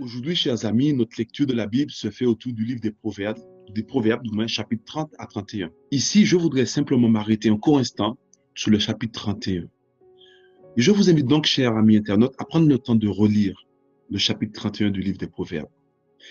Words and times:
Aujourd'hui, 0.00 0.34
chers 0.34 0.64
amis, 0.64 0.94
notre 0.94 1.18
lecture 1.18 1.46
de 1.46 1.52
la 1.52 1.66
Bible 1.66 1.90
se 1.90 2.10
fait 2.10 2.24
autour 2.24 2.54
du 2.54 2.64
livre 2.64 2.80
des 2.80 2.90
Proverbes, 2.90 3.36
des 3.68 3.82
Proverbes, 3.82 4.22
du 4.22 4.30
moins 4.30 4.46
chapitre 4.46 4.82
30 4.86 5.10
à 5.18 5.26
31. 5.26 5.70
Ici, 5.90 6.24
je 6.24 6.36
voudrais 6.36 6.64
simplement 6.64 7.10
m'arrêter 7.10 7.50
un 7.50 7.58
court 7.58 7.78
instant 7.78 8.16
sur 8.54 8.70
le 8.70 8.78
chapitre 8.78 9.20
31. 9.20 9.64
Et 9.64 10.80
je 10.80 10.90
vous 10.90 11.10
invite 11.10 11.26
donc, 11.26 11.44
chers 11.44 11.76
amis 11.76 11.98
internautes, 11.98 12.34
à 12.38 12.46
prendre 12.46 12.66
le 12.66 12.78
temps 12.78 12.94
de 12.94 13.08
relire 13.08 13.66
le 14.10 14.16
chapitre 14.16 14.54
31 14.54 14.90
du 14.90 15.02
livre 15.02 15.18
des 15.18 15.26
Proverbes. 15.26 15.68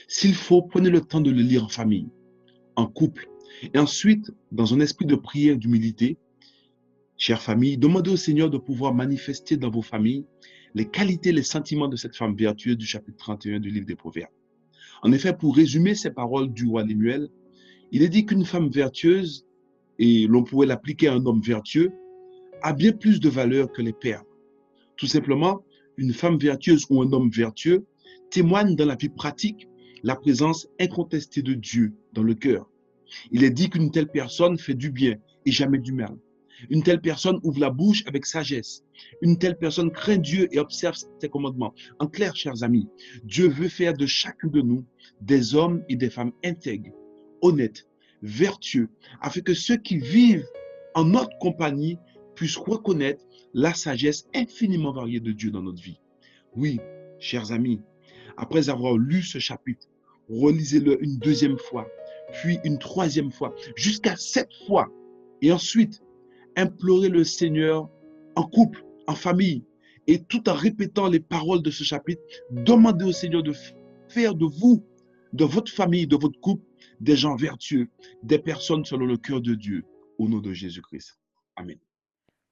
S'il 0.07 0.33
faut, 0.33 0.63
prenez 0.63 0.89
le 0.89 1.01
temps 1.01 1.21
de 1.21 1.29
le 1.29 1.43
lire 1.43 1.65
en 1.65 1.69
famille, 1.69 2.09
en 2.75 2.87
couple, 2.87 3.29
et 3.71 3.77
ensuite, 3.77 4.31
dans 4.51 4.73
un 4.73 4.79
esprit 4.79 5.05
de 5.05 5.15
prière, 5.15 5.57
d'humilité, 5.57 6.17
chère 7.17 7.43
famille, 7.43 7.77
demandez 7.77 8.09
au 8.09 8.17
Seigneur 8.17 8.49
de 8.49 8.57
pouvoir 8.57 8.95
manifester 8.95 9.57
dans 9.57 9.69
vos 9.69 9.83
familles 9.83 10.25
les 10.75 10.85
qualités, 10.85 11.31
les 11.31 11.43
sentiments 11.43 11.87
de 11.87 11.95
cette 11.95 12.15
femme 12.15 12.35
vertueuse 12.35 12.77
du 12.77 12.85
chapitre 12.85 13.17
31 13.17 13.59
du 13.59 13.69
livre 13.69 13.85
des 13.85 13.95
Proverbes. 13.95 14.31
En 15.01 15.11
effet, 15.11 15.33
pour 15.33 15.55
résumer 15.55 15.95
ces 15.95 16.11
paroles 16.11 16.51
du 16.51 16.65
roi 16.65 16.83
Lemuel, 16.83 17.29
il 17.91 18.03
est 18.03 18.09
dit 18.09 18.25
qu'une 18.25 18.45
femme 18.45 18.69
vertueuse, 18.69 19.45
et 19.97 20.27
l'on 20.27 20.43
pourrait 20.43 20.67
l'appliquer 20.67 21.07
à 21.07 21.13
un 21.13 21.25
homme 21.25 21.41
vertueux, 21.41 21.91
a 22.61 22.73
bien 22.73 22.91
plus 22.91 23.19
de 23.19 23.29
valeur 23.29 23.71
que 23.71 23.81
les 23.81 23.93
pères. 23.93 24.23
Tout 24.97 25.07
simplement, 25.07 25.63
une 25.97 26.13
femme 26.13 26.37
vertueuse 26.37 26.85
ou 26.89 27.01
un 27.01 27.11
homme 27.11 27.29
vertueux 27.29 27.85
témoigne 28.29 28.75
dans 28.75 28.85
la 28.85 28.95
vie 28.95 29.09
pratique 29.09 29.67
la 30.03 30.15
présence 30.15 30.67
incontestée 30.79 31.41
de 31.41 31.53
Dieu 31.53 31.93
dans 32.13 32.23
le 32.23 32.35
cœur. 32.35 32.69
Il 33.31 33.43
est 33.43 33.49
dit 33.49 33.69
qu'une 33.69 33.91
telle 33.91 34.07
personne 34.07 34.57
fait 34.57 34.75
du 34.75 34.91
bien 34.91 35.15
et 35.45 35.51
jamais 35.51 35.79
du 35.79 35.93
mal. 35.93 36.15
Une 36.69 36.83
telle 36.83 37.01
personne 37.01 37.39
ouvre 37.43 37.59
la 37.59 37.69
bouche 37.69 38.03
avec 38.07 38.25
sagesse. 38.25 38.83
Une 39.21 39.37
telle 39.37 39.57
personne 39.57 39.91
craint 39.91 40.17
Dieu 40.17 40.47
et 40.51 40.59
observe 40.59 40.95
ses 41.19 41.29
commandements. 41.29 41.73
En 41.99 42.07
clair, 42.07 42.35
chers 42.35 42.63
amis, 42.63 42.87
Dieu 43.23 43.47
veut 43.47 43.69
faire 43.69 43.93
de 43.93 44.05
chacun 44.05 44.47
de 44.47 44.61
nous 44.61 44.85
des 45.21 45.55
hommes 45.55 45.83
et 45.89 45.95
des 45.95 46.09
femmes 46.09 46.33
intègres, 46.43 46.93
honnêtes, 47.41 47.87
vertueux, 48.21 48.89
afin 49.21 49.41
que 49.41 49.53
ceux 49.53 49.77
qui 49.77 49.97
vivent 49.97 50.45
en 50.95 51.05
notre 51.05 51.37
compagnie 51.39 51.97
puissent 52.35 52.57
reconnaître 52.57 53.23
la 53.53 53.73
sagesse 53.73 54.27
infiniment 54.33 54.91
variée 54.91 55.19
de 55.19 55.31
Dieu 55.31 55.51
dans 55.51 55.61
notre 55.61 55.81
vie. 55.81 55.99
Oui, 56.55 56.79
chers 57.19 57.51
amis, 57.51 57.81
après 58.37 58.69
avoir 58.69 58.97
lu 58.97 59.21
ce 59.21 59.39
chapitre, 59.39 59.87
relisez-le 60.29 61.03
une 61.03 61.17
deuxième 61.17 61.57
fois, 61.57 61.87
puis 62.33 62.59
une 62.63 62.79
troisième 62.79 63.31
fois, 63.31 63.55
jusqu'à 63.75 64.15
sept 64.15 64.49
fois. 64.67 64.89
Et 65.41 65.51
ensuite, 65.51 66.01
implorez 66.59 67.09
le 67.09 67.23
Seigneur 67.23 67.89
en 68.35 68.43
couple, 68.43 68.85
en 69.07 69.15
famille, 69.15 69.63
et 70.07 70.23
tout 70.23 70.49
en 70.49 70.53
répétant 70.53 71.07
les 71.07 71.19
paroles 71.19 71.61
de 71.61 71.71
ce 71.71 71.83
chapitre, 71.83 72.21
demandez 72.51 73.05
au 73.05 73.11
Seigneur 73.11 73.43
de 73.43 73.53
faire 74.07 74.35
de 74.35 74.45
vous, 74.45 74.83
de 75.33 75.45
votre 75.45 75.71
famille, 75.71 76.07
de 76.07 76.15
votre 76.15 76.39
couple, 76.39 76.63
des 76.99 77.15
gens 77.15 77.35
vertueux, 77.35 77.87
des 78.23 78.39
personnes 78.39 78.85
selon 78.85 79.05
le 79.05 79.17
cœur 79.17 79.41
de 79.41 79.53
Dieu, 79.53 79.85
au 80.17 80.27
nom 80.27 80.39
de 80.39 80.51
Jésus-Christ. 80.51 81.17
Amen. 81.55 81.77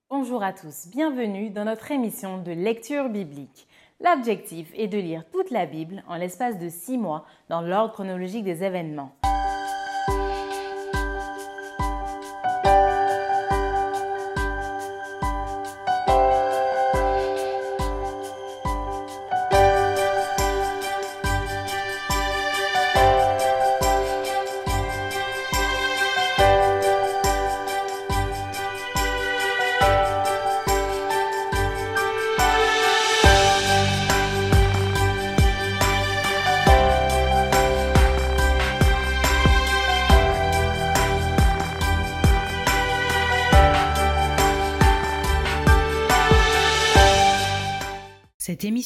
Bonjour 0.09 0.41
à 0.41 0.53
tous, 0.53 0.87
bienvenue 0.89 1.49
dans 1.49 1.65
notre 1.65 1.91
émission 1.91 2.41
de 2.41 2.51
lecture 2.51 3.09
biblique. 3.09 3.67
L'objectif 3.99 4.71
est 4.75 4.87
de 4.87 4.97
lire 4.97 5.25
toute 5.31 5.51
la 5.51 5.65
Bible 5.65 6.03
en 6.07 6.15
l'espace 6.15 6.59
de 6.59 6.69
six 6.69 6.97
mois 6.97 7.25
dans 7.49 7.61
l'ordre 7.61 7.93
chronologique 7.93 8.45
des 8.45 8.63
événements. 8.63 9.17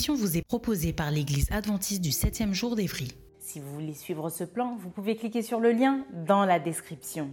Vous 0.09 0.38
est 0.38 0.41
proposée 0.41 0.94
par 0.94 1.12
l'Église 1.12 1.51
adventiste 1.51 2.01
du 2.01 2.09
7e 2.09 2.53
jour 2.53 2.75
d'Évry. 2.75 3.09
Si 3.39 3.59
vous 3.59 3.72
voulez 3.72 3.94
suivre 3.94 4.29
ce 4.29 4.44
plan, 4.44 4.75
vous 4.79 4.89
pouvez 4.89 5.16
cliquer 5.16 5.44
sur 5.44 5.59
le 5.59 5.72
lien 5.72 6.06
dans 6.25 6.44
la 6.44 6.59
description. 6.59 7.29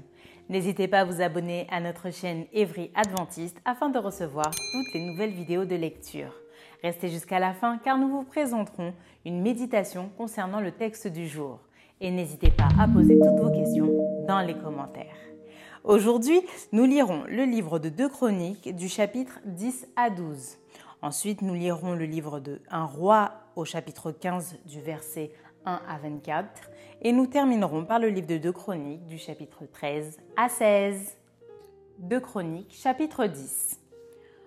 N'hésitez 0.50 0.86
pas 0.86 1.00
à 1.00 1.04
vous 1.04 1.22
abonner 1.22 1.66
à 1.70 1.80
notre 1.80 2.10
chaîne 2.10 2.44
Évry 2.52 2.90
Adventiste 2.94 3.56
afin 3.64 3.88
de 3.88 3.98
recevoir 3.98 4.50
toutes 4.50 4.92
les 4.92 5.06
nouvelles 5.06 5.32
vidéos 5.32 5.64
de 5.64 5.76
lecture. 5.76 6.34
Restez 6.82 7.08
jusqu'à 7.08 7.38
la 7.38 7.54
fin 7.54 7.78
car 7.78 7.96
nous 7.96 8.08
vous 8.08 8.24
présenterons 8.24 8.92
une 9.24 9.40
méditation 9.40 10.10
concernant 10.18 10.60
le 10.60 10.72
texte 10.72 11.08
du 11.08 11.26
jour. 11.26 11.60
Et 12.00 12.10
n'hésitez 12.10 12.50
pas 12.50 12.68
à 12.78 12.86
poser 12.86 13.18
toutes 13.18 13.40
vos 13.40 13.50
questions 13.50 14.24
dans 14.26 14.40
les 14.40 14.54
commentaires. 14.54 15.16
Aujourd'hui, 15.84 16.40
nous 16.72 16.84
lirons 16.84 17.24
le 17.28 17.44
livre 17.44 17.78
de 17.78 17.88
2 17.88 18.08
Chroniques 18.08 18.74
du 18.76 18.88
chapitre 18.88 19.40
10 19.46 19.86
à 19.96 20.10
12. 20.10 20.58
Ensuite, 21.00 21.42
nous 21.42 21.54
lirons 21.54 21.94
le 21.94 22.06
livre 22.06 22.40
de 22.40 22.60
Un 22.70 22.84
roi 22.84 23.30
au 23.54 23.64
chapitre 23.64 24.10
15 24.10 24.56
du 24.66 24.80
verset 24.80 25.30
1 25.64 25.80
à 25.88 25.98
24 25.98 26.70
et 27.02 27.12
nous 27.12 27.28
terminerons 27.28 27.84
par 27.84 28.00
le 28.00 28.08
livre 28.08 28.26
de 28.26 28.36
2 28.36 28.50
Chroniques 28.50 29.06
du 29.06 29.16
chapitre 29.16 29.64
13 29.72 30.18
à 30.36 30.48
16. 30.48 31.16
2 32.00 32.18
Chroniques 32.18 32.74
chapitre 32.74 33.26
10 33.26 33.80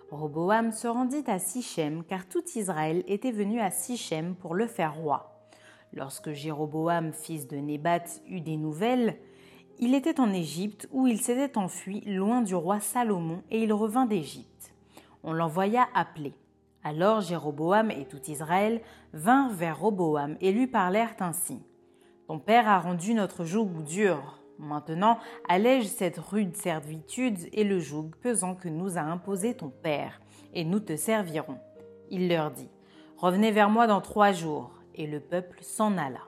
Roboam 0.09 0.73
se 0.73 0.89
rendit 0.89 1.23
à 1.27 1.39
Sichem 1.39 2.03
car 2.03 2.27
tout 2.27 2.43
Israël 2.55 3.05
était 3.07 3.31
venu 3.31 3.61
à 3.61 3.71
Sichem 3.71 4.35
pour 4.35 4.53
le 4.53 4.67
faire 4.67 4.95
roi. 4.95 5.47
Lorsque 5.93 6.33
Jéroboam, 6.33 7.13
fils 7.13 7.47
de 7.47 7.55
Nébat, 7.55 8.03
eut 8.27 8.41
des 8.41 8.57
nouvelles, 8.57 9.17
il 9.79 9.95
était 9.95 10.19
en 10.19 10.33
Égypte 10.33 10.89
où 10.91 11.07
il 11.07 11.21
s'était 11.21 11.57
enfui 11.57 12.01
loin 12.01 12.41
du 12.41 12.55
roi 12.55 12.81
Salomon 12.81 13.41
et 13.51 13.63
il 13.63 13.71
revint 13.71 14.05
d'Égypte. 14.05 14.70
On 15.23 15.33
l'envoya 15.33 15.87
appeler. 15.93 16.33
Alors 16.83 17.21
Jéroboam 17.21 17.91
et 17.91 18.05
tout 18.05 18.21
Israël 18.27 18.81
vinrent 19.13 19.53
vers 19.53 19.79
Roboam 19.79 20.35
et 20.41 20.51
lui 20.51 20.67
parlèrent 20.67 21.15
ainsi. 21.19 21.59
Ton 22.27 22.39
père 22.39 22.67
a 22.67 22.79
rendu 22.79 23.13
notre 23.13 23.45
joug 23.45 23.83
dur. 23.85 24.39
Maintenant, 24.57 25.17
allège 25.49 25.87
cette 25.87 26.17
rude 26.17 26.55
servitude 26.55 27.39
et 27.51 27.63
le 27.63 27.79
joug 27.79 28.11
pesant 28.21 28.55
que 28.55 28.69
nous 28.69 28.97
a 28.97 29.01
imposé 29.01 29.55
ton 29.55 29.69
père, 29.69 30.21
et 30.53 30.63
nous 30.63 30.79
te 30.79 30.95
servirons. 30.95 31.57
Il 32.11 32.29
leur 32.29 32.51
dit, 32.51 32.69
Revenez 33.17 33.51
vers 33.51 33.69
moi 33.69 33.85
dans 33.85 34.01
trois 34.01 34.31
jours. 34.31 34.71
Et 34.95 35.07
le 35.07 35.19
peuple 35.19 35.59
s'en 35.61 35.97
alla. 35.97 36.21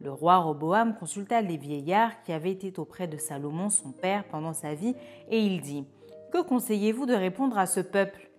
Le 0.00 0.10
roi 0.10 0.38
Roboam 0.38 0.96
consulta 0.96 1.40
les 1.40 1.56
vieillards 1.56 2.22
qui 2.22 2.32
avaient 2.32 2.50
été 2.50 2.72
auprès 2.78 3.06
de 3.06 3.16
Salomon 3.16 3.68
son 3.68 3.92
père 3.92 4.24
pendant 4.24 4.52
sa 4.52 4.74
vie, 4.74 4.96
et 5.28 5.38
il 5.38 5.60
dit, 5.60 5.86
Que 6.32 6.40
conseillez-vous 6.40 7.04
de 7.04 7.12
répondre 7.12 7.58
à 7.58 7.66
ce 7.66 7.80
peuple? 7.80 8.30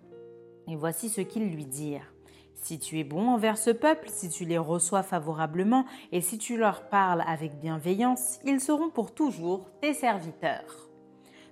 Et 0.68 0.76
voici 0.76 1.10
ce 1.10 1.22
qu'ils 1.22 1.52
lui 1.52 1.68
dirent. 1.68 2.12
Si 2.56 2.80
tu 2.80 3.00
es 3.00 3.04
bon 3.04 3.28
envers 3.30 3.56
ce 3.56 3.70
peuple, 3.70 4.10
si 4.10 4.30
tu 4.30 4.46
les 4.46 4.58
reçois 4.58 5.04
favorablement, 5.04 5.86
et 6.12 6.20
si 6.20 6.40
tu 6.40 6.58
leur 6.58 6.90
parles 6.90 7.24
avec 7.28 7.60
bienveillance, 7.60 8.40
ils 8.46 8.62
seront 8.62 8.90
pour 8.90 9.14
toujours 9.14 9.70
tes 9.80 9.94
serviteurs. 9.94 10.90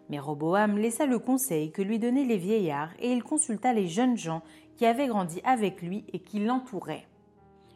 Mais 0.09 0.17
Roboam 0.17 0.79
laissa 0.79 1.05
le 1.05 1.19
conseil 1.19 1.71
que 1.71 1.83
lui 1.83 1.99
donnaient 1.99 2.25
les 2.25 2.37
vieillards, 2.37 2.93
et 2.99 3.11
il 3.11 3.21
consulta 3.21 3.71
les 3.71 3.87
jeunes 3.87 4.17
gens 4.17 4.41
qui 4.77 4.87
avaient 4.87 5.07
grandi 5.07 5.41
avec 5.43 5.83
lui 5.83 6.05
et 6.11 6.17
qui 6.23 6.39
l'entouraient. 6.39 7.05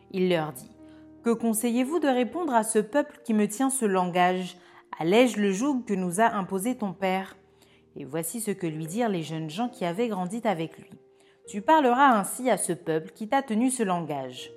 Il 0.09 0.27
leur 0.27 0.53
dit 0.53 0.71
Que 1.23 1.29
conseillez-vous 1.29 1.99
de 1.99 2.07
répondre 2.07 2.55
à 2.55 2.63
ce 2.63 2.79
peuple 2.79 3.19
qui 3.23 3.35
me 3.35 3.47
tient 3.47 3.69
ce 3.69 3.85
langage? 3.85 4.57
Allège 4.97 5.37
le 5.37 5.51
joug 5.51 5.83
que 5.85 5.93
nous 5.93 6.19
a 6.19 6.33
imposé 6.33 6.75
ton 6.75 6.93
père. 6.93 7.35
Et 7.95 8.05
voici 8.05 8.41
ce 8.41 8.51
que 8.51 8.67
lui 8.67 8.85
dirent 8.85 9.09
les 9.09 9.23
jeunes 9.23 9.49
gens 9.49 9.69
qui 9.69 9.85
avaient 9.85 10.07
grandi 10.07 10.41
avec 10.43 10.77
lui. 10.77 10.89
Tu 11.47 11.61
parleras 11.61 12.17
ainsi 12.17 12.49
à 12.49 12.57
ce 12.57 12.73
peuple 12.73 13.11
qui 13.11 13.27
t'a 13.27 13.41
tenu 13.41 13.69
ce 13.69 13.83
langage. 13.83 14.51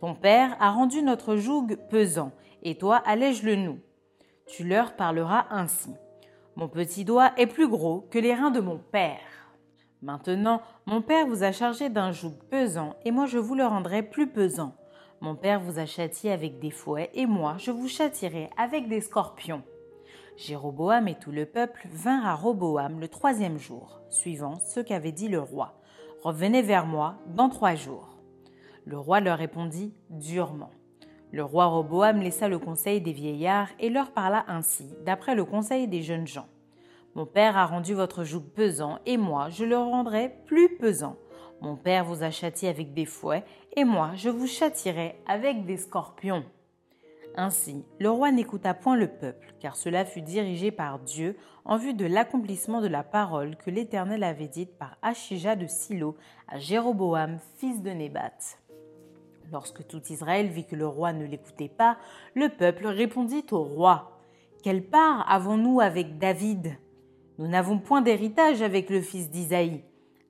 Ton 0.00 0.14
père 0.14 0.56
a 0.60 0.70
rendu 0.70 1.02
notre 1.02 1.36
joug 1.36 1.76
pesant, 1.90 2.32
et 2.62 2.76
toi 2.76 2.96
allège-le 3.04 3.56
nous. 3.56 3.80
Tu 4.46 4.64
leur 4.64 4.94
parleras 4.94 5.46
ainsi. 5.50 5.90
Mon 6.54 6.68
petit 6.68 7.04
doigt 7.04 7.32
est 7.36 7.46
plus 7.46 7.68
gros 7.68 8.06
que 8.10 8.18
les 8.18 8.34
reins 8.34 8.50
de 8.50 8.60
mon 8.60 8.78
père. 8.78 9.20
Maintenant, 10.00 10.62
mon 10.86 11.02
père 11.02 11.26
vous 11.26 11.42
a 11.42 11.50
chargé 11.50 11.88
d'un 11.88 12.12
joug 12.12 12.34
pesant, 12.50 12.94
et 13.04 13.10
moi 13.10 13.26
je 13.26 13.38
vous 13.38 13.56
le 13.56 13.66
rendrai 13.66 14.02
plus 14.02 14.28
pesant. 14.28 14.74
Mon 15.20 15.34
père 15.34 15.60
vous 15.60 15.80
a 15.80 15.86
châtié 15.86 16.30
avec 16.30 16.60
des 16.60 16.70
fouets, 16.70 17.10
et 17.14 17.26
moi 17.26 17.56
je 17.58 17.72
vous 17.72 17.88
châtierai 17.88 18.48
avec 18.56 18.88
des 18.88 19.00
scorpions. 19.00 19.64
Jéroboam 20.38 21.08
et 21.08 21.16
tout 21.16 21.32
le 21.32 21.46
peuple 21.46 21.88
vinrent 21.90 22.24
à 22.24 22.36
Roboam 22.36 23.00
le 23.00 23.08
troisième 23.08 23.58
jour, 23.58 24.00
suivant 24.08 24.60
ce 24.60 24.78
qu'avait 24.78 25.10
dit 25.10 25.26
le 25.26 25.40
roi. 25.40 25.74
Revenez 26.22 26.62
vers 26.62 26.86
moi 26.86 27.16
dans 27.26 27.48
trois 27.48 27.74
jours. 27.74 28.16
Le 28.84 28.96
roi 28.96 29.18
leur 29.18 29.36
répondit 29.36 29.92
durement. 30.10 30.70
Le 31.32 31.42
roi 31.42 31.66
Roboam 31.66 32.20
laissa 32.20 32.48
le 32.48 32.60
conseil 32.60 33.00
des 33.00 33.12
vieillards 33.12 33.70
et 33.80 33.90
leur 33.90 34.12
parla 34.12 34.44
ainsi, 34.46 34.86
d'après 35.04 35.34
le 35.34 35.44
conseil 35.44 35.88
des 35.88 36.02
jeunes 36.02 36.28
gens. 36.28 36.46
Mon 37.16 37.26
père 37.26 37.56
a 37.56 37.66
rendu 37.66 37.94
votre 37.94 38.22
joug 38.22 38.44
pesant, 38.54 39.00
et 39.06 39.16
moi 39.16 39.48
je 39.48 39.64
le 39.64 39.76
rendrai 39.76 40.36
plus 40.46 40.76
pesant. 40.76 41.16
Mon 41.60 41.74
père 41.74 42.04
vous 42.04 42.22
a 42.22 42.30
châtié 42.30 42.68
avec 42.68 42.94
des 42.94 43.06
fouets, 43.06 43.44
et 43.74 43.82
moi 43.82 44.12
je 44.14 44.28
vous 44.28 44.46
châtierai 44.46 45.16
avec 45.26 45.66
des 45.66 45.78
scorpions. 45.78 46.44
Ainsi, 47.40 47.84
le 48.00 48.10
roi 48.10 48.32
n'écouta 48.32 48.74
point 48.74 48.96
le 48.96 49.06
peuple, 49.06 49.54
car 49.60 49.76
cela 49.76 50.04
fut 50.04 50.22
dirigé 50.22 50.72
par 50.72 50.98
Dieu 50.98 51.36
en 51.64 51.76
vue 51.76 51.94
de 51.94 52.04
l'accomplissement 52.04 52.80
de 52.80 52.88
la 52.88 53.04
parole 53.04 53.54
que 53.54 53.70
l'Éternel 53.70 54.24
avait 54.24 54.48
dite 54.48 54.76
par 54.76 54.98
Achija 55.02 55.54
de 55.54 55.68
Silo 55.68 56.16
à 56.48 56.58
Jéroboam, 56.58 57.38
fils 57.58 57.80
de 57.80 57.90
Nébat. 57.90 58.56
Lorsque 59.52 59.86
tout 59.86 60.02
Israël 60.10 60.48
vit 60.48 60.66
que 60.66 60.74
le 60.74 60.88
roi 60.88 61.12
ne 61.12 61.26
l'écoutait 61.26 61.68
pas, 61.68 61.96
le 62.34 62.48
peuple 62.48 62.88
répondit 62.88 63.46
au 63.52 63.62
roi 63.62 64.18
Quelle 64.64 64.82
part 64.82 65.24
avons-nous 65.30 65.78
avec 65.78 66.18
David? 66.18 66.76
Nous 67.38 67.46
n'avons 67.46 67.78
point 67.78 68.02
d'héritage 68.02 68.62
avec 68.62 68.90
le 68.90 69.00
fils 69.00 69.30
d'Isaïe. 69.30 69.84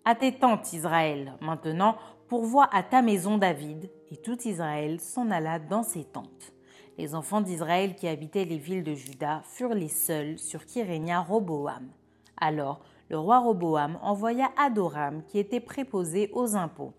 À 0.04 0.14
tes 0.14 0.38
tentes, 0.38 0.74
Israël, 0.74 1.38
maintenant, 1.40 1.96
pourvois 2.28 2.68
à 2.70 2.82
ta 2.82 3.00
maison 3.00 3.38
David. 3.38 3.90
Et 4.10 4.18
tout 4.18 4.46
Israël 4.46 5.00
s'en 5.00 5.30
alla 5.30 5.58
dans 5.58 5.82
ses 5.82 6.04
tentes. 6.04 6.52
Les 6.98 7.14
enfants 7.14 7.40
d'Israël 7.40 7.94
qui 7.94 8.08
habitaient 8.08 8.44
les 8.44 8.58
villes 8.58 8.82
de 8.82 8.94
Juda 8.94 9.42
furent 9.44 9.74
les 9.74 9.88
seuls 9.88 10.36
sur 10.36 10.66
qui 10.66 10.82
régna 10.82 11.20
Roboam. 11.20 11.88
Alors 12.36 12.80
le 13.08 13.16
roi 13.16 13.38
Roboam 13.38 14.00
envoya 14.02 14.50
Adoram 14.56 15.22
qui 15.22 15.38
était 15.38 15.60
préposé 15.60 16.28
aux 16.32 16.56
impôts. 16.56 16.94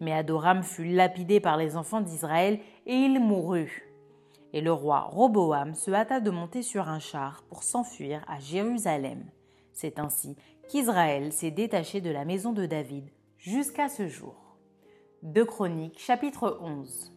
Mais 0.00 0.12
Adoram 0.12 0.62
fut 0.62 0.86
lapidé 0.86 1.38
par 1.38 1.58
les 1.58 1.76
enfants 1.76 2.00
d'Israël 2.00 2.60
et 2.86 2.94
il 2.94 3.20
mourut. 3.20 3.92
Et 4.54 4.62
le 4.62 4.72
roi 4.72 5.00
Roboam 5.00 5.74
se 5.74 5.90
hâta 5.90 6.20
de 6.20 6.30
monter 6.30 6.62
sur 6.62 6.88
un 6.88 6.98
char 6.98 7.42
pour 7.50 7.62
s'enfuir 7.62 8.24
à 8.28 8.40
Jérusalem. 8.40 9.22
C'est 9.74 9.98
ainsi 9.98 10.34
qu'Israël 10.70 11.30
s'est 11.30 11.50
détaché 11.50 12.00
de 12.00 12.10
la 12.10 12.24
maison 12.24 12.52
de 12.52 12.64
David 12.64 13.10
jusqu'à 13.36 13.90
ce 13.90 14.08
jour. 14.08 14.56
2 15.24 15.44
Chroniques 15.44 15.98
chapitre 15.98 16.58
11 16.62 17.12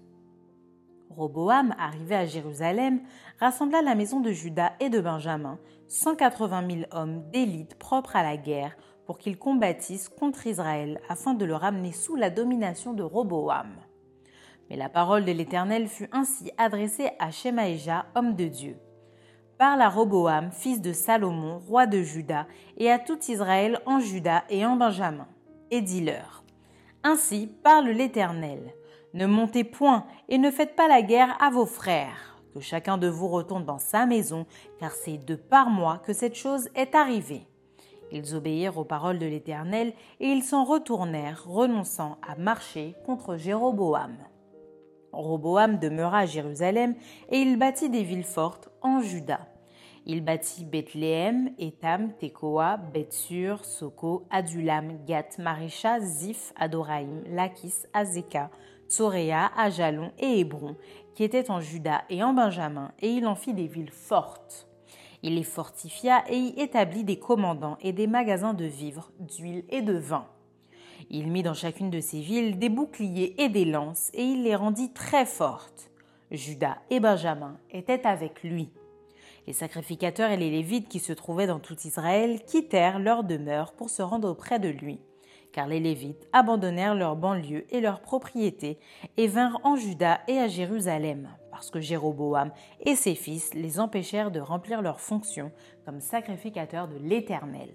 Roboam, 1.10 1.74
arrivé 1.80 2.16
à 2.16 2.26
Jérusalem, 2.26 3.02
rassembla 3.40 3.82
la 3.82 3.96
maison 3.96 4.20
de 4.20 4.32
Juda 4.32 4.74
et 4.80 4.90
de 4.90 5.00
Benjamin, 5.00 5.60
180 5.88 6.70
000 6.70 6.82
hommes 6.92 7.24
d'élite 7.32 7.76
propres 7.76 8.16
à 8.16 8.24
la 8.24 8.38
guerre, 8.38 8.76
pour 9.06 9.18
qu'ils 9.18 9.38
combattissent 9.38 10.10
contre 10.10 10.48
Israël 10.48 11.00
afin 11.10 11.34
de 11.34 11.46
le 11.46 11.56
ramener 11.56 11.92
sous 11.92 12.16
la 12.16 12.30
domination 12.30 12.94
de 12.94 13.04
Roboam. 13.04 13.76
Mais 14.70 14.76
la 14.76 14.90
parole 14.90 15.26
de 15.26 15.32
l'Éternel 15.32 15.88
fut 15.88 16.10
ainsi 16.12 16.52
adressée 16.58 17.12
à 17.20 17.32
Shemaïja, 17.32 18.06
homme 18.16 18.36
de 18.36 18.46
Dieu. 18.46 18.78
Parle 19.58 19.82
à 19.82 19.90
Roboam, 19.90 20.52
fils 20.52 20.82
de 20.82 20.92
Salomon, 20.92 21.60
roi 21.60 21.86
de 21.86 22.02
Juda, 22.02 22.48
et 22.78 22.92
à 22.92 23.00
tout 23.00 23.20
Israël 23.30 23.80
en 23.86 24.00
Juda 24.00 24.44
et 24.50 24.66
en 24.66 24.76
Benjamin. 24.76 25.28
Et 25.72 25.82
dis-leur 25.82 26.44
Ainsi 27.04 27.48
parle 27.64 27.90
l'Éternel. 27.90 28.75
Ne 29.16 29.28
montez 29.28 29.64
point 29.64 30.06
et 30.28 30.38
ne 30.38 30.52
faites 30.52 30.76
pas 30.76 30.90
la 30.90 31.02
guerre 31.02 31.42
à 31.42 31.50
vos 31.50 31.66
frères, 31.66 32.38
que 32.54 32.60
chacun 32.60 32.98
de 32.98 33.08
vous 33.08 33.30
retourne 33.30 33.64
dans 33.64 33.80
sa 33.80 34.06
maison, 34.06 34.46
car 34.78 34.92
c'est 34.92 35.18
de 35.18 35.36
par 35.36 35.70
moi 35.70 36.02
que 36.06 36.12
cette 36.12 36.36
chose 36.36 36.68
est 36.76 36.96
arrivée. 36.96 37.48
Ils 38.12 38.36
obéirent 38.36 38.78
aux 38.78 38.84
paroles 38.84 39.18
de 39.18 39.26
l'Éternel 39.26 39.94
et 40.20 40.28
ils 40.28 40.44
s'en 40.44 40.66
retournèrent, 40.66 41.46
renonçant 41.48 42.18
à 42.28 42.36
marcher 42.36 42.94
contre 43.06 43.38
Jéroboam. 43.38 44.18
Roboam 45.14 45.80
demeura 45.80 46.20
à 46.20 46.26
Jérusalem 46.26 46.94
et 47.30 47.38
il 47.38 47.58
bâtit 47.58 47.90
des 47.90 48.04
villes 48.04 48.26
fortes 48.26 48.68
en 48.82 49.00
Juda. 49.00 49.48
Il 50.06 50.26
bâtit 50.26 50.66
Bethléem, 50.66 51.52
Étam, 51.58 52.12
Tekoa, 52.20 52.76
Bethsur, 52.78 53.64
Soko, 53.64 54.28
Adulam, 54.30 55.06
Gath, 55.06 55.40
Marécha, 55.40 56.02
Ziph, 56.02 56.54
Adoraïm, 56.58 57.24
Lakis, 57.32 57.86
Azeka, 57.94 58.52
Tsoréa, 58.90 59.52
Ajalon 59.58 60.12
et 60.20 60.40
Hébron, 60.40 60.76
qui 61.16 61.24
étaient 61.24 61.50
en 61.50 61.60
Juda 61.60 62.04
et 62.10 62.24
en 62.24 62.34
Benjamin, 62.34 62.92
et 63.02 63.10
il 63.10 63.26
en 63.26 63.36
fit 63.36 63.54
des 63.54 63.68
villes 63.68 63.92
fortes. 63.92 64.68
Il 65.24 65.36
les 65.36 65.44
fortifia 65.44 66.24
et 66.30 66.38
y 66.38 66.60
établit 66.62 67.04
des 67.04 67.18
commandants 67.18 67.78
et 67.82 67.94
des 67.94 68.08
magasins 68.08 68.54
de 68.54 68.66
vivres, 68.66 69.12
d'huile 69.20 69.64
et 69.70 69.82
de 69.82 69.98
vin. 69.98 70.28
Il 71.10 71.32
mit 71.32 71.44
dans 71.44 71.54
chacune 71.54 71.90
de 71.90 72.00
ces 72.00 72.20
villes 72.20 72.60
des 72.60 72.70
boucliers 72.70 73.36
et 73.42 73.50
des 73.50 73.66
lances, 73.66 74.12
et 74.14 74.24
il 74.24 74.44
les 74.44 74.56
rendit 74.56 74.94
très 74.94 75.26
fortes. 75.26 75.90
Judas 76.32 76.78
et 76.90 77.00
Benjamin 77.00 77.58
étaient 77.72 78.06
avec 78.06 78.44
lui. 78.44 78.70
Les 79.48 79.54
sacrificateurs 79.54 80.32
et 80.32 80.38
les 80.38 80.50
Lévites 80.50 80.90
qui 80.90 81.00
se 81.00 81.14
trouvaient 81.14 81.48
dans 81.48 81.60
tout 81.60 81.78
Israël 81.86 82.44
quittèrent 82.46 83.00
leur 83.00 83.24
demeure 83.24 83.74
pour 83.74 83.90
se 83.90 84.02
rendre 84.02 84.30
auprès 84.30 84.60
de 84.60 84.70
lui, 84.70 85.00
car 85.56 85.68
les 85.68 85.80
Lévites 85.80 86.28
abandonnèrent 86.34 86.96
leurs 86.96 87.16
banlieues 87.16 87.66
et 87.70 87.80
leurs 87.80 88.02
propriétés 88.02 88.78
et 89.16 89.28
vinrent 89.28 89.62
en 89.64 89.78
Juda 89.78 90.20
et 90.28 90.38
à 90.38 90.50
Jérusalem 90.50 91.30
parce 91.50 91.72
que 91.72 91.80
Jéroboam 91.80 92.52
et 92.82 92.98
ses 92.98 93.16
fils 93.16 93.54
les 93.54 93.80
empêchèrent 93.80 94.32
de 94.32 94.42
remplir 94.42 94.82
leurs 94.82 95.00
fonctions 95.00 95.54
comme 95.86 96.02
sacrificateurs 96.02 96.90
de 96.90 96.98
l'Éternel. 96.98 97.70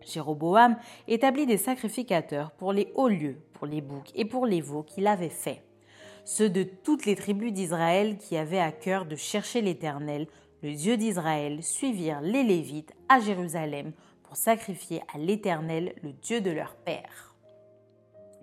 Jéroboam 0.00 0.76
établit 1.08 1.46
des 1.46 1.56
sacrificateurs 1.56 2.52
pour 2.52 2.72
les 2.72 2.92
hauts 2.94 3.08
lieux, 3.08 3.40
pour 3.54 3.66
les 3.66 3.80
boucs 3.80 4.12
et 4.14 4.24
pour 4.24 4.46
les 4.46 4.60
veaux 4.60 4.84
qu'il 4.84 5.08
avait 5.08 5.28
faits. 5.28 5.64
Ceux 6.24 6.48
de 6.48 6.62
toutes 6.62 7.04
les 7.04 7.16
tribus 7.16 7.52
d'Israël 7.52 8.16
qui 8.16 8.36
avaient 8.36 8.60
à 8.60 8.70
cœur 8.70 9.06
de 9.06 9.16
chercher 9.16 9.60
l'Éternel, 9.60 10.28
le 10.62 10.72
Dieu 10.72 10.96
d'Israël, 10.96 11.64
suivirent 11.64 12.20
les 12.20 12.44
Lévites 12.44 12.92
à 13.08 13.18
Jérusalem 13.18 13.92
pour 14.26 14.36
sacrifier 14.36 15.02
à 15.14 15.18
l'Éternel, 15.18 15.94
le 16.02 16.12
Dieu 16.12 16.40
de 16.40 16.50
leur 16.50 16.74
père. 16.76 17.34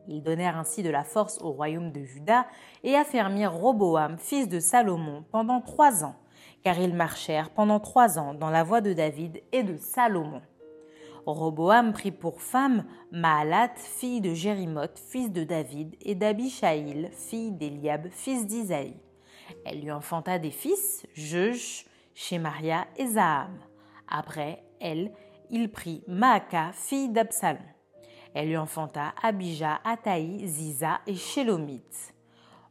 Ils 0.07 0.23
donnèrent 0.23 0.57
ainsi 0.57 0.83
de 0.83 0.89
la 0.89 1.03
force 1.03 1.39
au 1.41 1.51
royaume 1.51 1.91
de 1.91 2.03
Juda 2.03 2.45
et 2.83 2.95
affermirent 2.95 3.53
Roboam, 3.53 4.17
fils 4.17 4.49
de 4.49 4.59
Salomon, 4.59 5.23
pendant 5.31 5.61
trois 5.61 6.03
ans, 6.03 6.15
car 6.63 6.77
ils 6.79 6.93
marchèrent 6.93 7.51
pendant 7.51 7.79
trois 7.79 8.19
ans 8.19 8.33
dans 8.33 8.49
la 8.49 8.63
voie 8.63 8.81
de 8.81 8.93
David 8.93 9.41
et 9.51 9.63
de 9.63 9.77
Salomon. 9.77 10.41
Roboam 11.25 11.93
prit 11.93 12.11
pour 12.11 12.41
femme 12.41 12.85
Maalat, 13.11 13.71
fille 13.75 14.19
de 14.19 14.33
Jérimoth, 14.33 14.99
fils 14.99 15.31
de 15.31 15.45
David, 15.45 15.95
et 16.01 16.15
d'Abishaïl, 16.15 17.09
fille 17.13 17.53
d'Eliab, 17.53 18.09
fils 18.11 18.45
d'Isaïe. 18.45 18.97
Elle 19.65 19.81
lui 19.81 19.91
enfanta 19.91 20.37
des 20.37 20.51
fils, 20.51 21.05
Jeush, 21.13 21.85
Shemaria 22.13 22.87
et 22.97 23.07
Zaham. 23.07 23.57
Après 24.09 24.63
elle, 24.81 25.13
il 25.49 25.71
prit 25.71 26.03
Maaka, 26.07 26.71
fille 26.73 27.09
d'Absalom. 27.09 27.59
Elle 28.33 28.47
lui 28.47 28.57
enfanta 28.57 29.13
Abijah, 29.21 29.79
Ataï, 29.83 30.47
Ziza 30.47 31.01
et 31.05 31.15
Shélomite. 31.15 32.13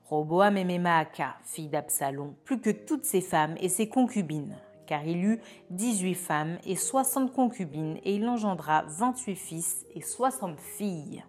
Roboam 0.05 0.57
aimait 0.57 0.79
Maaka, 0.79 1.37
fille 1.45 1.69
d'Absalom, 1.69 2.35
plus 2.45 2.61
que 2.61 2.71
toutes 2.71 3.05
ses 3.05 3.21
femmes 3.21 3.55
et 3.61 3.69
ses 3.69 3.89
concubines, 3.89 4.57
car 4.87 5.07
il 5.07 5.25
eut 5.25 5.41
dix-huit 5.71 6.17
femmes 6.17 6.59
et 6.67 6.77
soixante 6.77 7.33
concubines, 7.33 7.99
et 8.05 8.17
il 8.17 8.29
engendra 8.29 8.83
vingt-huit 8.89 9.37
fils 9.37 9.87
et 9.95 10.03
soixante 10.03 10.61
filles. 10.61 11.25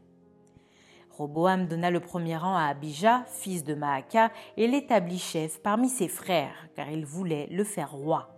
Roboam 1.11 1.67
donna 1.67 1.91
le 1.91 1.99
premier 1.99 2.35
rang 2.35 2.55
à 2.55 2.65
Abijah, 2.65 3.23
fils 3.27 3.63
de 3.63 3.75
Maaka, 3.75 4.31
et 4.57 4.67
l'établit 4.67 5.19
chef 5.19 5.61
parmi 5.61 5.87
ses 5.87 6.07
frères, 6.07 6.67
car 6.75 6.89
il 6.89 7.05
voulait 7.05 7.47
le 7.51 7.63
faire 7.63 7.91
roi. 7.91 8.29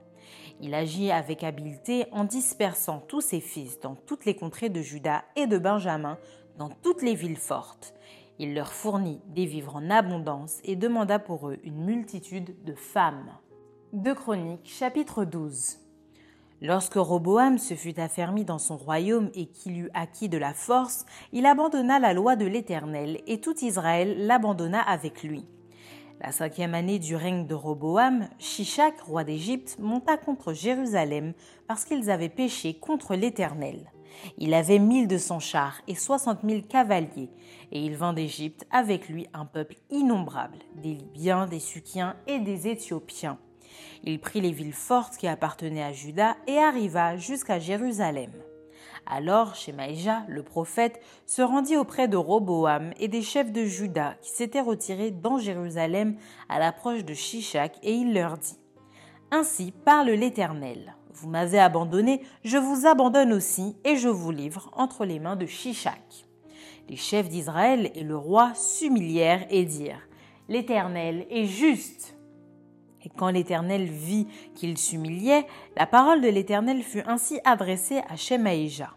Il 0.62 0.74
agit 0.74 1.12
avec 1.12 1.44
habileté 1.44 2.06
en 2.12 2.24
dispersant 2.24 3.00
tous 3.08 3.22
ses 3.22 3.42
fils 3.42 3.80
dans 3.80 3.96
toutes 3.96 4.26
les 4.26 4.36
contrées 4.36 4.70
de 4.70 4.82
Juda 4.82 5.24
et 5.36 5.48
de 5.48 5.58
Benjamin, 5.58 6.18
dans 6.58 6.70
toutes 6.70 7.02
les 7.02 7.16
villes 7.16 7.38
fortes. 7.38 7.94
Il 8.40 8.54
leur 8.54 8.74
fournit 8.74 9.22
des 9.28 9.46
vivres 9.46 9.76
en 9.76 9.90
abondance 9.90 10.60
et 10.64 10.76
demanda 10.76 11.20
pour 11.20 11.50
eux 11.50 11.60
une 11.64 11.84
multitude 11.86 12.56
de 12.64 12.74
femmes. 12.74 13.32
2 13.94 14.14
Chroniques 14.14 14.70
chapitre 14.70 15.26
12 15.26 15.80
Lorsque 16.62 16.96
Roboam 16.96 17.58
se 17.58 17.74
fut 17.76 18.00
affermi 18.00 18.46
dans 18.46 18.58
son 18.58 18.78
royaume 18.78 19.30
et 19.36 19.48
qu'il 19.48 19.78
eut 19.78 19.90
acquis 19.94 20.30
de 20.30 20.38
la 20.38 20.54
force, 20.54 21.06
il 21.34 21.46
abandonna 21.46 22.00
la 22.00 22.14
loi 22.14 22.36
de 22.36 22.46
l'Éternel 22.46 23.22
et 23.28 23.42
tout 23.42 23.56
Israël 23.64 24.26
l'abandonna 24.26 24.82
avec 24.82 25.24
lui. 25.24 25.46
La 26.26 26.32
cinquième 26.32 26.74
année 26.74 26.98
du 26.98 27.16
règne 27.16 27.46
de 27.46 27.54
Roboam, 27.54 28.28
Shishak, 28.40 29.00
roi 29.02 29.24
d'Égypte, 29.24 29.78
monta 29.78 30.18
contre 30.18 30.54
Jérusalem 30.54 31.34
parce 31.68 31.86
qu'ils 31.86 32.10
avaient 32.10 32.30
péché 32.30 32.74
contre 32.74 33.14
l'Éternel. 33.14 33.92
Il 34.40 34.56
avait 34.56 34.80
mille 34.80 35.08
deux 35.08 35.20
cents 35.20 35.40
chars 35.40 35.80
et 35.88 35.94
soixante 35.94 36.42
mille 36.42 36.66
cavaliers, 36.66 37.30
et 37.72 37.80
il 37.80 37.96
vint 37.96 38.14
d'Égypte 38.14 38.66
avec 38.72 39.08
lui 39.08 39.28
un 39.36 39.46
peuple 39.46 39.76
innombrable, 39.92 40.58
des 40.74 40.96
Libyens, 40.96 41.46
des 41.46 41.60
Sukiens 41.60 42.16
et 42.26 42.40
des 42.40 42.70
Éthiopiens. 42.70 43.38
Il 44.04 44.20
prit 44.20 44.42
les 44.42 44.52
villes 44.52 44.74
fortes 44.74 45.18
qui 45.18 45.28
appartenaient 45.28 45.84
à 45.84 45.94
Juda 45.94 46.38
et 46.48 46.58
arriva 46.58 47.18
jusqu'à 47.18 47.60
Jérusalem. 47.60 48.32
Alors 49.06 49.54
Shemaïja, 49.56 50.24
le 50.28 50.42
prophète, 50.42 51.00
se 51.26 51.42
rendit 51.42 51.78
auprès 51.78 52.08
de 52.08 52.18
Roboam 52.18 52.92
et 53.00 53.08
des 53.08 53.22
chefs 53.22 53.52
de 53.52 53.64
Juda 53.64 54.16
qui 54.22 54.32
s'étaient 54.32 54.62
retirés 54.62 55.12
dans 55.12 55.38
Jérusalem 55.38 56.16
à 56.50 56.60
l'approche 56.60 57.06
de 57.06 57.14
Shishak 57.14 57.78
et 57.84 57.94
il 57.94 58.14
leur 58.14 58.38
dit 58.38 58.58
Ainsi 59.32 59.72
parle 59.72 60.10
l'Éternel. 60.10 60.96
Vous 61.14 61.30
m'avez 61.30 61.60
abandonné, 61.60 62.22
je 62.44 62.58
vous 62.58 62.88
abandonne 62.88 63.32
aussi 63.32 63.78
et 63.86 63.96
je 63.96 64.10
vous 64.10 64.32
livre 64.32 64.72
entre 64.74 65.06
les 65.06 65.20
mains 65.20 65.36
de 65.36 65.46
Shishak. 65.46 66.26
Les 66.90 66.98
chefs 66.98 67.30
d'Israël 67.30 67.92
et 67.96 68.04
le 68.04 68.18
roi 68.18 68.54
s'humilièrent 68.56 69.46
et 69.50 69.66
dirent 69.66 70.08
L'Éternel 70.50 71.26
est 71.30 71.46
juste. 71.46 72.15
Et 73.06 73.10
quand 73.16 73.30
l'Éternel 73.30 73.86
vit 73.86 74.28
qu'il 74.56 74.78
s'humiliait, 74.78 75.46
la 75.78 75.86
parole 75.86 76.22
de 76.22 76.28
l'Éternel 76.28 76.82
fut 76.82 77.04
ainsi 77.06 77.40
adressée 77.46 78.02
à 78.10 78.16
Shemaïja. 78.16 78.90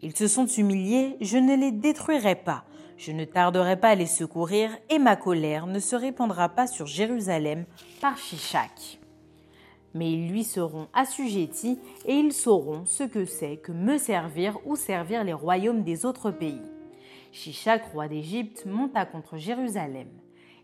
Ils 0.00 0.14
se 0.14 0.28
sont 0.28 0.46
humiliés, 0.46 1.16
je 1.20 1.38
ne 1.38 1.56
les 1.56 1.72
détruirai 1.72 2.36
pas, 2.36 2.64
je 2.98 3.10
ne 3.10 3.24
tarderai 3.24 3.80
pas 3.80 3.90
à 3.90 3.94
les 3.94 4.06
secourir, 4.06 4.70
et 4.90 4.98
ma 4.98 5.16
colère 5.16 5.66
ne 5.66 5.78
se 5.78 5.96
répandra 5.96 6.50
pas 6.50 6.66
sur 6.66 6.86
Jérusalem 6.86 7.64
par 8.00 8.18
Shishak. 8.18 9.00
Mais 9.94 10.12
ils 10.12 10.28
lui 10.30 10.44
seront 10.44 10.88
assujettis, 10.92 11.80
et 12.04 12.14
ils 12.14 12.34
sauront 12.34 12.84
ce 12.84 13.02
que 13.02 13.24
c'est 13.24 13.56
que 13.56 13.72
me 13.72 13.98
servir 13.98 14.58
ou 14.66 14.76
servir 14.76 15.24
les 15.24 15.32
royaumes 15.32 15.82
des 15.82 16.04
autres 16.04 16.30
pays. 16.30 16.62
Shishak, 17.32 17.86
roi 17.92 18.08
d'Égypte, 18.08 18.66
monta 18.66 19.06
contre 19.06 19.38
Jérusalem. 19.38 20.08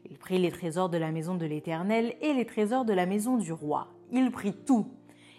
Il 0.08 0.18
prit 0.18 0.38
les 0.38 0.50
trésors 0.50 0.88
de 0.88 0.98
la 0.98 1.10
maison 1.10 1.34
de 1.34 1.46
l'Éternel 1.46 2.14
et 2.20 2.32
les 2.32 2.46
trésors 2.46 2.84
de 2.84 2.92
la 2.92 3.06
maison 3.06 3.36
du 3.36 3.52
roi. 3.52 3.88
Il 4.12 4.30
prit 4.30 4.52
tout. 4.52 4.88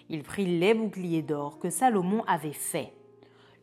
Il 0.09 0.23
prit 0.23 0.45
les 0.45 0.73
boucliers 0.73 1.21
d'or 1.21 1.59
que 1.59 1.69
Salomon 1.69 2.23
avait 2.25 2.53
faits. 2.53 2.91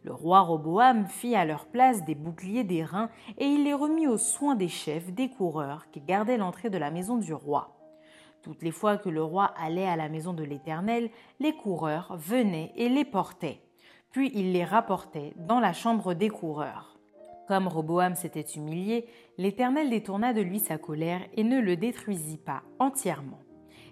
Le 0.04 0.12
roi 0.12 0.40
Roboam 0.40 1.06
fit 1.06 1.36
à 1.36 1.44
leur 1.44 1.66
place 1.66 2.04
des 2.04 2.16
boucliers 2.16 2.64
d'airain 2.64 3.08
et 3.38 3.46
il 3.46 3.64
les 3.64 3.74
remit 3.74 4.08
aux 4.08 4.18
soins 4.18 4.56
des 4.56 4.68
chefs, 4.68 5.12
des 5.12 5.28
coureurs 5.28 5.88
qui 5.92 6.00
gardaient 6.00 6.36
l'entrée 6.36 6.70
de 6.70 6.78
la 6.78 6.90
maison 6.90 7.16
du 7.18 7.32
roi. 7.32 7.76
Toutes 8.42 8.62
les 8.62 8.72
fois 8.72 8.96
que 8.96 9.08
le 9.08 9.22
roi 9.22 9.54
allait 9.56 9.86
à 9.86 9.94
la 9.94 10.08
maison 10.08 10.32
de 10.32 10.42
l'Éternel, 10.42 11.10
les 11.38 11.52
coureurs 11.52 12.16
venaient 12.16 12.72
et 12.74 12.88
les 12.88 13.04
portaient. 13.04 13.60
Puis 14.10 14.32
il 14.34 14.52
les 14.52 14.64
rapportait 14.64 15.34
dans 15.36 15.60
la 15.60 15.72
chambre 15.72 16.14
des 16.14 16.28
coureurs. 16.28 16.91
Comme 17.48 17.68
Roboam 17.68 18.14
s'était 18.14 18.40
humilié, 18.40 19.06
l'Éternel 19.36 19.90
détourna 19.90 20.32
de 20.32 20.40
lui 20.40 20.60
sa 20.60 20.78
colère 20.78 21.20
et 21.34 21.44
ne 21.44 21.60
le 21.60 21.76
détruisit 21.76 22.38
pas 22.38 22.62
entièrement. 22.78 23.40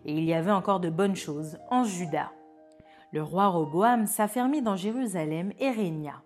Et 0.04 0.14
il 0.14 0.24
y 0.24 0.34
avait 0.34 0.50
encore 0.50 0.80
de 0.80 0.88
bonnes 0.88 1.16
choses 1.16 1.58
en 1.70 1.84
Juda. 1.84 2.32
Le 3.12 3.22
roi 3.22 3.48
Roboam 3.48 4.06
s'affermit 4.06 4.62
dans 4.62 4.76
Jérusalem 4.76 5.52
et 5.58 5.70
régna. 5.70 6.22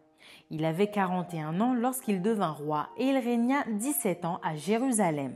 Il 0.50 0.64
avait 0.64 0.90
41 0.90 1.60
ans 1.60 1.74
lorsqu'il 1.74 2.20
devint 2.20 2.52
roi 2.52 2.88
et 2.98 3.06
il 3.06 3.16
régna 3.16 3.64
17 3.68 4.24
ans 4.26 4.38
à 4.42 4.54
Jérusalem, 4.54 5.34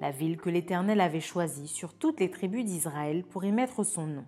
la 0.00 0.10
ville 0.10 0.38
que 0.38 0.48
l'Éternel 0.48 1.00
avait 1.00 1.20
choisie 1.20 1.68
sur 1.68 1.94
toutes 1.94 2.20
les 2.20 2.30
tribus 2.30 2.64
d'Israël 2.64 3.24
pour 3.24 3.44
y 3.44 3.52
mettre 3.52 3.84
son 3.84 4.06
nom. 4.06 4.26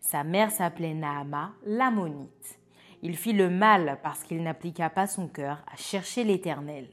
Sa 0.00 0.22
mère 0.22 0.52
s'appelait 0.52 0.94
Naama, 0.94 1.52
l'Ammonite. 1.64 2.60
Il 3.02 3.16
fit 3.16 3.32
le 3.32 3.48
mal 3.48 3.98
parce 4.02 4.24
qu'il 4.24 4.42
n'appliqua 4.42 4.90
pas 4.90 5.06
son 5.06 5.28
cœur 5.28 5.64
à 5.72 5.76
chercher 5.76 6.24
l'Éternel. 6.24 6.88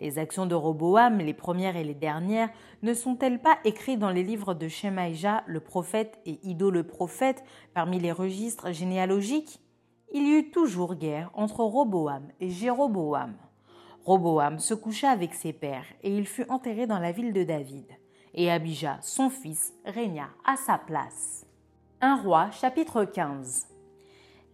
Les 0.00 0.18
actions 0.18 0.46
de 0.46 0.54
Roboam, 0.54 1.18
les 1.18 1.34
premières 1.34 1.76
et 1.76 1.84
les 1.84 1.94
dernières, 1.94 2.48
ne 2.82 2.94
sont-elles 2.94 3.40
pas 3.40 3.58
écrites 3.64 3.98
dans 3.98 4.10
les 4.10 4.22
livres 4.22 4.54
de 4.54 4.68
Shemaïja, 4.68 5.42
le 5.46 5.60
prophète, 5.60 6.18
et 6.24 6.38
Ido 6.42 6.70
le 6.70 6.84
prophète, 6.84 7.44
parmi 7.74 7.98
les 7.98 8.12
registres 8.12 8.72
généalogiques? 8.72 9.60
Il 10.12 10.26
y 10.26 10.38
eut 10.38 10.50
toujours 10.50 10.94
guerre 10.94 11.30
entre 11.34 11.64
Roboam 11.64 12.28
et 12.40 12.50
Jéroboam. 12.50 13.34
Roboam 14.04 14.58
se 14.58 14.74
coucha 14.74 15.10
avec 15.10 15.34
ses 15.34 15.52
pères, 15.52 15.86
et 16.02 16.16
il 16.16 16.26
fut 16.26 16.48
enterré 16.50 16.86
dans 16.86 16.98
la 16.98 17.12
ville 17.12 17.32
de 17.32 17.44
David. 17.44 17.86
Et 18.34 18.50
Abijah, 18.50 18.98
son 19.02 19.28
fils, 19.28 19.74
régna 19.84 20.28
à 20.44 20.56
sa 20.56 20.78
place. 20.78 21.46
1 22.00 22.16
roi, 22.22 22.50
chapitre 22.50 23.04
15. 23.04 23.71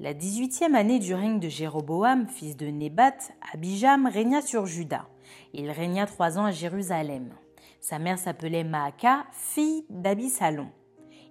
La 0.01 0.15
dix-huitième 0.15 0.77
année 0.77 1.01
du 1.01 1.13
règne 1.13 1.41
de 1.41 1.49
Jéroboam, 1.49 2.29
fils 2.29 2.57
de 2.57 2.67
Nébat, 2.67 3.17
Abijam 3.53 4.07
régna 4.07 4.41
sur 4.41 4.65
Juda. 4.65 5.09
Il 5.53 5.73
régna 5.73 6.07
trois 6.07 6.39
ans 6.39 6.45
à 6.45 6.53
Jérusalem. 6.53 7.31
Sa 7.81 7.99
mère 7.99 8.17
s'appelait 8.17 8.63
Maaka, 8.63 9.27
fille 9.33 9.85
d'Abisalon. 9.91 10.69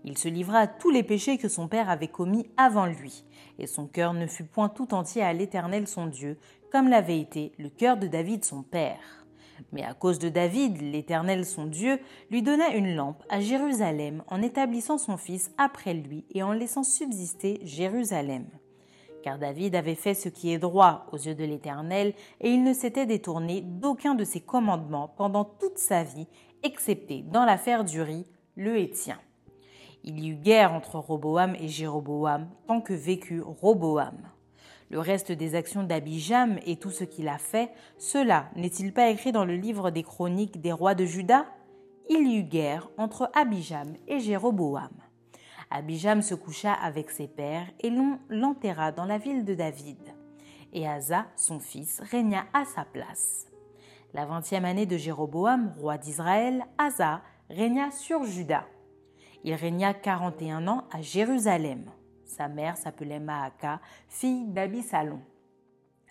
Il 0.04 0.18
se 0.18 0.28
livra 0.28 0.60
à 0.60 0.68
tous 0.68 0.90
les 0.90 1.04
péchés 1.04 1.38
que 1.38 1.48
son 1.48 1.70
père 1.70 1.90
avait 1.90 2.10
commis 2.10 2.52
avant 2.58 2.88
lui, 2.88 3.24
et 3.58 3.68
son 3.68 3.88
cœur 3.88 4.14
ne 4.14 4.28
fut 4.28 4.44
point 4.44 4.68
tout 4.68 4.94
entier 4.94 5.22
à 5.22 5.32
l'Éternel 5.32 5.88
son 5.88 6.08
Dieu, 6.08 6.38
comme 6.70 6.90
l'avait 6.90 7.22
été 7.22 7.54
le 7.58 7.70
cœur 7.70 7.96
de 7.96 8.08
David 8.08 8.44
son 8.44 8.64
père. 8.64 9.27
Mais 9.72 9.84
à 9.84 9.94
cause 9.94 10.20
de 10.20 10.30
David, 10.30 10.82
l'Éternel 10.82 11.46
son 11.46 11.66
Dieu 11.66 12.00
lui 12.30 12.42
donna 12.42 12.70
une 12.74 12.96
lampe 12.96 13.24
à 13.30 13.40
Jérusalem 13.40 14.24
en 14.28 14.42
établissant 14.42 14.98
son 14.98 15.18
fils 15.18 15.52
après 15.58 15.94
lui 15.94 16.26
et 16.32 16.44
en 16.44 16.52
laissant 16.52 16.84
subsister 16.84 17.60
Jérusalem. 17.64 18.46
Car 19.24 19.40
David 19.40 19.76
avait 19.76 19.96
fait 19.96 20.14
ce 20.14 20.30
qui 20.30 20.52
est 20.52 20.60
droit 20.60 21.06
aux 21.12 21.18
yeux 21.18 21.36
de 21.36 21.44
l'Éternel 21.44 22.14
et 22.40 22.52
il 22.52 22.64
ne 22.64 22.74
s'était 22.74 23.06
détourné 23.06 23.62
d'aucun 23.62 24.16
de 24.16 24.24
ses 24.24 24.42
commandements 24.42 25.14
pendant 25.18 25.44
toute 25.44 25.78
sa 25.78 26.04
vie, 26.04 26.28
excepté 26.64 27.24
dans 27.24 27.46
l'affaire 27.46 27.84
du 27.84 28.02
riz, 28.02 28.26
le 28.56 28.78
Hétien. 28.78 29.20
Il 30.04 30.20
y 30.20 30.30
eut 30.30 30.36
guerre 30.36 30.74
entre 30.74 31.00
Roboam 31.00 31.56
et 31.56 31.68
Jéroboam 31.68 32.48
tant 32.68 32.80
que 32.80 32.94
vécut 32.94 33.42
Roboam 33.42 34.16
le 34.90 35.00
reste 35.00 35.32
des 35.32 35.56
actions 35.56 35.84
d'Abijam 35.84 36.60
et 36.66 36.78
tout 36.78 36.92
ce 36.92 37.04
qu'il 37.04 37.28
a 37.28 37.38
fait, 37.38 37.72
cela 37.98 38.50
n'est-il 38.56 38.94
pas 38.94 39.10
écrit 39.10 39.32
dans 39.32 39.46
le 39.46 39.56
livre 39.56 39.92
des 39.92 40.04
chroniques 40.04 40.62
des 40.62 40.72
rois 40.72 40.96
de 40.96 41.06
Juda? 41.06 41.46
Il 42.10 42.28
y 42.32 42.38
eut 42.38 42.44
guerre 42.44 42.90
entre 42.98 43.30
Abijam 43.34 43.96
et 44.08 44.20
Jéroboam. 44.20 44.92
Abijam 45.70 46.22
se 46.22 46.36
coucha 46.36 46.72
avec 46.72 47.10
ses 47.10 47.28
pères 47.28 47.68
et 47.82 47.90
l'on 47.90 48.20
l'enterra 48.30 48.94
dans 48.94 49.04
la 49.04 49.18
ville 49.18 49.44
de 49.44 49.54
David. 49.54 50.00
Et 50.72 50.88
Asa, 50.88 51.26
son 51.36 51.60
fils, 51.60 52.02
régna 52.10 52.46
à 52.54 52.64
sa 52.64 52.86
place. 52.86 53.48
La 54.14 54.26
vingtième 54.26 54.64
année 54.64 54.86
de 54.86 54.96
Jéroboam, 54.96 55.74
roi 55.80 55.98
d'Israël, 55.98 56.66
Asa 56.78 57.22
régna 57.50 57.92
sur 57.92 58.24
Juda. 58.24 58.66
Il 59.44 59.54
régna 59.54 59.94
quarante 59.94 60.42
et 60.42 60.52
un 60.52 60.68
ans 60.68 60.86
à 60.92 61.02
Jérusalem. 61.02 61.92
Sa 62.28 62.48
mère 62.48 62.78
s'appelait 62.78 63.20
Maaka, 63.20 63.80
fille 64.10 64.46
d'Abisalon. 64.48 65.20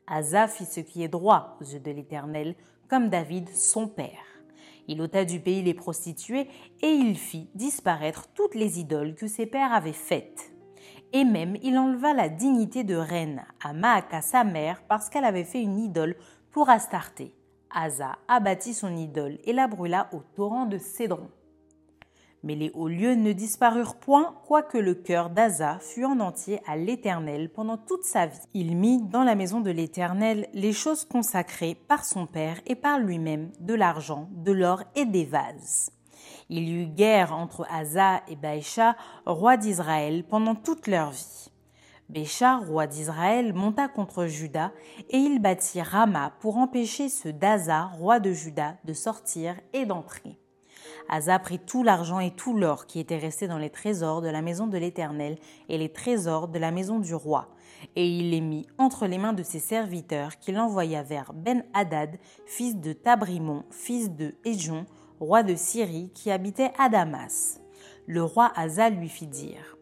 Asa 0.07 0.49
fit 0.49 0.65
ce 0.65 0.81
qui 0.81 1.03
est 1.03 1.09
droit 1.09 1.57
aux 1.61 1.65
yeux 1.65 1.81
de 1.81 1.91
l'Éternel, 1.91 2.55
comme 2.89 3.09
David 3.09 3.49
son 3.51 3.87
père. 3.87 4.25
Il 4.89 5.03
ôta 5.03 5.25
du 5.25 5.41
pays 5.41 5.63
les 5.63 5.75
prostituées 5.75 6.49
et 6.81 6.91
il 6.91 7.17
fit 7.17 7.51
disparaître 7.55 8.29
toutes 8.35 8.55
les 8.55 8.79
idoles 8.79 9.15
que 9.15 9.27
ses 9.27 9.47
pères 9.47 9.73
avaient 9.73 9.93
faites. 9.93 10.53
Et 11.13 11.25
même 11.25 11.57
il 11.63 11.77
enleva 11.77 12.15
la 12.15 12.29
dignité 12.29 12.85
de 12.85 12.95
reine 12.95 13.45
à 13.63 13.73
Maaka 13.73 14.23
sa 14.23 14.45
mère 14.45 14.83
parce 14.89 15.09
qu'elle 15.09 15.25
avait 15.25 15.45
fait 15.45 15.63
une 15.63 15.79
idole 15.79 16.17
pour 16.51 16.71
Astarté. 16.71 17.35
Asa 17.71 18.17
abattit 18.29 18.75
son 18.75 18.97
idole 18.97 19.39
et 19.45 19.53
la 19.53 19.67
brûla 19.67 20.09
au 20.13 20.21
torrent 20.35 20.67
de 20.67 20.79
Cédron. 20.79 21.29
Mais 22.47 22.55
les 22.55 22.71
hauts 22.75 22.87
lieux 22.87 23.17
ne 23.17 23.33
disparurent 23.33 23.97
point, 23.97 24.37
quoique 24.47 24.79
le 24.79 24.95
cœur 24.95 25.31
d'Asa 25.31 25.81
fût 25.81 26.05
en 26.05 26.21
entier 26.21 26.61
à 26.65 26.77
l'Éternel 26.77 27.51
pendant 27.51 27.77
toute 27.77 28.05
sa 28.05 28.27
vie. 28.27 28.39
Il 28.55 28.77
mit 28.77 29.03
dans 29.03 29.25
la 29.25 29.35
maison 29.35 29.61
de 29.61 29.73
l'Éternel 29.73 30.47
les 30.55 30.73
choses 30.73 31.05
consacrées 31.05 31.75
par 31.75 32.05
son 32.05 32.27
père 32.27 32.61
et 32.65 32.77
par 32.77 33.01
lui-même, 33.01 33.51
de 33.59 33.75
l'argent, 33.75 34.29
de 34.31 34.53
l'or 34.53 34.85
et 34.95 35.07
des 35.07 35.25
vases. 35.25 35.91
Il 36.49 36.69
y 36.69 36.83
eut 36.83 36.87
guerre 36.87 37.35
entre 37.35 37.67
Asa 37.69 38.21
et 38.29 38.37
Baïcha, 38.37 38.95
roi 39.27 39.57
d'Israël, 39.57 40.23
pendant 40.23 40.55
toute 40.55 40.87
leur 40.87 41.11
vie. 41.11 41.51
Bécha, 42.09 42.59
roi 42.59 42.87
d'Israël, 42.87 43.55
monta 43.55 43.89
contre 43.89 44.27
Juda, 44.27 44.71
et 45.11 45.19
il 45.19 45.41
bâtit 45.41 45.83
Rama 45.83 46.33
pour 46.39 46.59
empêcher 46.59 47.09
ceux 47.09 47.33
d'Asa, 47.33 47.87
roi 47.87 48.21
de 48.21 48.31
Juda, 48.31 48.77
de 48.85 48.93
sortir 48.93 49.57
et 49.73 49.85
d'entrer. 49.85 50.39
Asa 51.09 51.39
prit 51.39 51.59
tout 51.59 51.83
l'argent 51.83 52.19
et 52.19 52.33
tout 52.33 52.57
l'or 52.57 52.87
qui 52.87 52.99
était 53.01 53.19
resté 53.19 53.49
dans 53.49 53.59
les 53.59 53.71
trésors 53.71 54.21
de 54.21 54.29
la 54.29 54.43
maison 54.43 54.67
de 54.67 54.79
l'Éternel 54.79 55.39
et 55.69 55.79
les 55.79 55.93
trésors 55.93 56.49
de 56.49 56.59
la 56.59 56.71
maison 56.71 56.99
du 56.99 57.15
roi, 57.15 57.49
et 57.95 58.07
il 58.07 58.31
les 58.31 58.41
mit 58.41 58.67
entre 58.79 59.07
les 59.07 59.19
mains 59.19 59.33
de 59.33 59.43
ses 59.43 59.61
serviteurs 59.61 60.39
qu'il 60.39 60.59
envoya 60.59 61.03
vers 61.03 61.33
Ben-Hadad, 61.33 62.17
fils 62.47 62.77
de 62.77 62.93
Tabrimon, 62.93 63.65
fils 63.71 64.11
de 64.11 64.35
Ejon, 64.45 64.87
roi 65.21 65.43
de 65.43 65.55
Syrie, 65.55 66.11
qui 66.15 66.31
habitait 66.31 66.73
à 66.79 66.89
Damas. 66.89 67.61
Le 68.07 68.23
roi 68.23 68.53
Asa 68.57 68.91
lui 68.91 69.09
fit 69.09 69.27
dire 69.27 69.77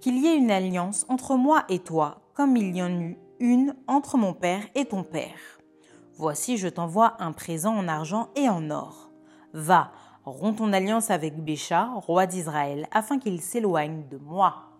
Qu'il 0.00 0.18
y 0.18 0.26
ait 0.26 0.36
une 0.36 0.50
alliance 0.50 1.06
entre 1.08 1.36
moi 1.36 1.64
et 1.68 1.80
toi, 1.80 2.22
comme 2.34 2.56
il 2.56 2.76
y 2.76 2.82
en 2.82 2.90
eut 2.90 3.18
une 3.40 3.74
entre 3.88 4.18
mon 4.18 4.34
père 4.34 4.62
et 4.74 4.84
ton 4.84 5.02
père. 5.02 5.60
Voici, 6.14 6.58
je 6.58 6.68
t'envoie 6.68 7.14
un 7.18 7.32
présent 7.32 7.74
en 7.74 7.88
argent 7.88 8.28
et 8.36 8.48
en 8.48 8.70
or. 8.70 9.10
Va, 9.54 9.90
Romps 10.24 10.58
ton 10.58 10.72
alliance 10.72 11.10
avec 11.10 11.42
Bécha, 11.42 11.90
roi 11.94 12.26
d'Israël, 12.26 12.86
afin 12.90 13.18
qu'il 13.18 13.40
s'éloigne 13.40 14.06
de 14.10 14.18
moi. 14.18 14.70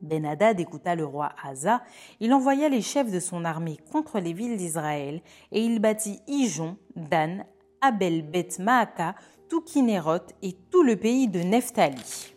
Ben-Hadad 0.00 0.58
écouta 0.58 0.94
le 0.94 1.04
roi 1.04 1.32
Asa, 1.42 1.82
il 2.20 2.32
envoya 2.32 2.68
les 2.68 2.80
chefs 2.80 3.10
de 3.10 3.20
son 3.20 3.44
armée 3.44 3.78
contre 3.92 4.20
les 4.20 4.32
villes 4.32 4.56
d'Israël, 4.56 5.20
et 5.52 5.62
il 5.62 5.80
bâtit 5.80 6.20
Ijon, 6.26 6.76
Dan, 6.96 7.44
Abel 7.82 8.22
Beth 8.22 8.58
Maaka, 8.58 9.14
tout 9.50 9.60
Kinéroth 9.60 10.34
et 10.42 10.54
tout 10.70 10.82
le 10.82 10.96
pays 10.96 11.28
de 11.28 11.40
Nephtali. 11.40 12.34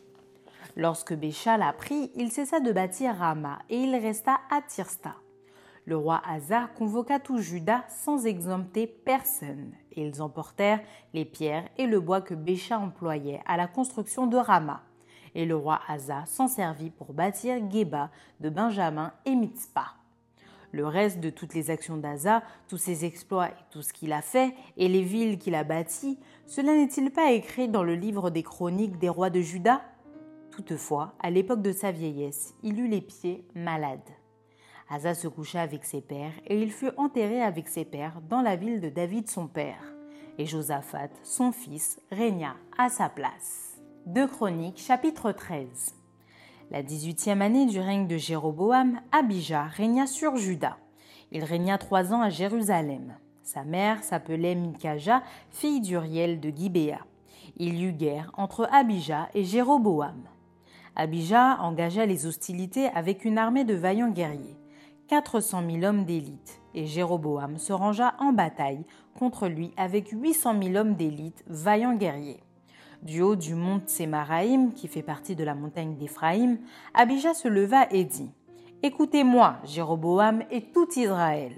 Lorsque 0.75 1.13
Bécha 1.13 1.57
l'apprit, 1.57 2.11
il 2.15 2.31
cessa 2.31 2.59
de 2.59 2.71
bâtir 2.71 3.15
Rama 3.15 3.59
et 3.69 3.77
il 3.77 3.95
resta 3.95 4.39
à 4.51 4.61
Tirsta. 4.61 5.15
Le 5.87 5.95
roi 5.95 6.21
Asa 6.27 6.69
convoqua 6.77 7.17
tout 7.17 7.37
Juda 7.37 7.85
sans 7.87 8.25
exempter 8.25 8.87
personne, 8.87 9.71
ils 9.95 10.21
emportèrent 10.21 10.81
les 11.13 11.23
pierres 11.23 11.69
et 11.77 11.87
le 11.87 12.01
bois 12.01 12.19
que 12.19 12.33
Bécha 12.33 12.77
employait 12.77 13.39
à 13.45 13.55
la 13.55 13.67
construction 13.67 14.27
de 14.27 14.35
Rama 14.35 14.83
et 15.33 15.45
le 15.45 15.55
roi 15.55 15.79
Asa 15.87 16.25
s'en 16.25 16.49
servit 16.49 16.89
pour 16.89 17.13
bâtir 17.13 17.55
Geba 17.71 18.09
de 18.41 18.49
Benjamin 18.49 19.13
et 19.25 19.33
Mitzpah. 19.33 19.93
Le 20.73 20.85
reste 20.85 21.21
de 21.21 21.29
toutes 21.29 21.53
les 21.53 21.71
actions 21.71 21.95
d'Asa, 21.95 22.43
tous 22.67 22.77
ses 22.77 23.05
exploits 23.05 23.47
et 23.47 23.63
tout 23.71 23.81
ce 23.81 23.93
qu'il 23.93 24.11
a 24.11 24.21
fait, 24.21 24.53
et 24.75 24.89
les 24.89 25.03
villes 25.03 25.37
qu'il 25.37 25.55
a 25.55 25.63
bâties, 25.63 26.19
cela 26.47 26.73
n'est-il 26.73 27.11
pas 27.11 27.31
écrit 27.31 27.69
dans 27.69 27.83
le 27.83 27.95
livre 27.95 28.29
des 28.29 28.43
chroniques 28.43 28.99
des 28.99 29.07
rois 29.07 29.29
de 29.29 29.39
Juda? 29.39 29.81
Toutefois, 30.51 31.13
à 31.21 31.29
l'époque 31.29 31.61
de 31.61 31.71
sa 31.71 31.91
vieillesse, 31.91 32.53
il 32.61 32.81
eut 32.81 32.89
les 32.89 32.99
pieds 32.99 33.45
malades. 33.55 34.16
Asa 34.89 35.13
se 35.13 35.27
coucha 35.27 35.61
avec 35.61 35.83
ses 35.83 36.01
pères, 36.01 36.33
et 36.45 36.61
il 36.61 36.71
fut 36.71 36.91
enterré 36.97 37.41
avec 37.41 37.67
ses 37.67 37.85
pères 37.85 38.21
dans 38.29 38.41
la 38.41 38.55
ville 38.55 38.79
de 38.79 38.89
David 38.89 39.29
son 39.29 39.47
père. 39.47 39.81
Et 40.37 40.45
Josaphat, 40.45 41.09
son 41.23 41.51
fils, 41.51 41.99
régna 42.11 42.55
à 42.77 42.89
sa 42.89 43.09
place. 43.09 43.81
2 44.05 44.27
Chroniques, 44.27 44.79
chapitre 44.79 45.31
13. 45.31 45.93
La 46.71 46.83
dix-huitième 46.83 47.41
année 47.41 47.65
du 47.65 47.79
règne 47.79 48.07
de 48.07 48.17
Jéroboam, 48.17 49.01
Abijah 49.11 49.65
régna 49.65 50.07
sur 50.07 50.35
Juda. 50.37 50.77
Il 51.31 51.43
régna 51.43 51.77
trois 51.77 52.13
ans 52.13 52.21
à 52.21 52.29
Jérusalem. 52.29 53.15
Sa 53.43 53.63
mère 53.63 54.03
s'appelait 54.03 54.55
Mikaja, 54.55 55.23
fille 55.49 55.81
d'Uriel 55.81 56.39
de 56.39 56.49
Gibéa. 56.49 56.99
Il 57.57 57.75
y 57.75 57.85
eut 57.85 57.93
guerre 57.93 58.31
entre 58.35 58.67
Abijah 58.71 59.29
et 59.33 59.43
Jéroboam. 59.43 60.23
Abijah 60.95 61.57
engagea 61.61 62.05
les 62.05 62.25
hostilités 62.25 62.87
avec 62.87 63.23
une 63.23 63.37
armée 63.37 63.63
de 63.63 63.75
vaillants 63.75 64.09
guerriers, 64.09 64.56
400 65.07 65.63
000 65.69 65.83
hommes 65.83 66.03
d'élite, 66.03 66.61
et 66.73 66.85
Jéroboam 66.85 67.57
se 67.57 67.71
rangea 67.71 68.13
en 68.19 68.33
bataille 68.33 68.85
contre 69.17 69.47
lui 69.47 69.71
avec 69.77 70.09
800 70.09 70.61
000 70.61 70.75
hommes 70.75 70.95
d'élite, 70.95 71.43
vaillants 71.47 71.95
guerriers. 71.95 72.43
Du 73.03 73.21
haut 73.21 73.35
du 73.35 73.55
mont 73.55 73.79
Tsemaraïm, 73.79 74.73
qui 74.73 74.87
fait 74.87 75.03
partie 75.03 75.35
de 75.35 75.43
la 75.43 75.55
montagne 75.55 75.95
d'Éphraïm, 75.95 76.57
Abijah 76.93 77.33
se 77.33 77.47
leva 77.47 77.87
et 77.91 78.03
dit 78.03 78.31
Écoutez-moi, 78.83 79.57
Jéroboam 79.63 80.43
et 80.51 80.71
tout 80.71 80.87
Israël. 80.97 81.53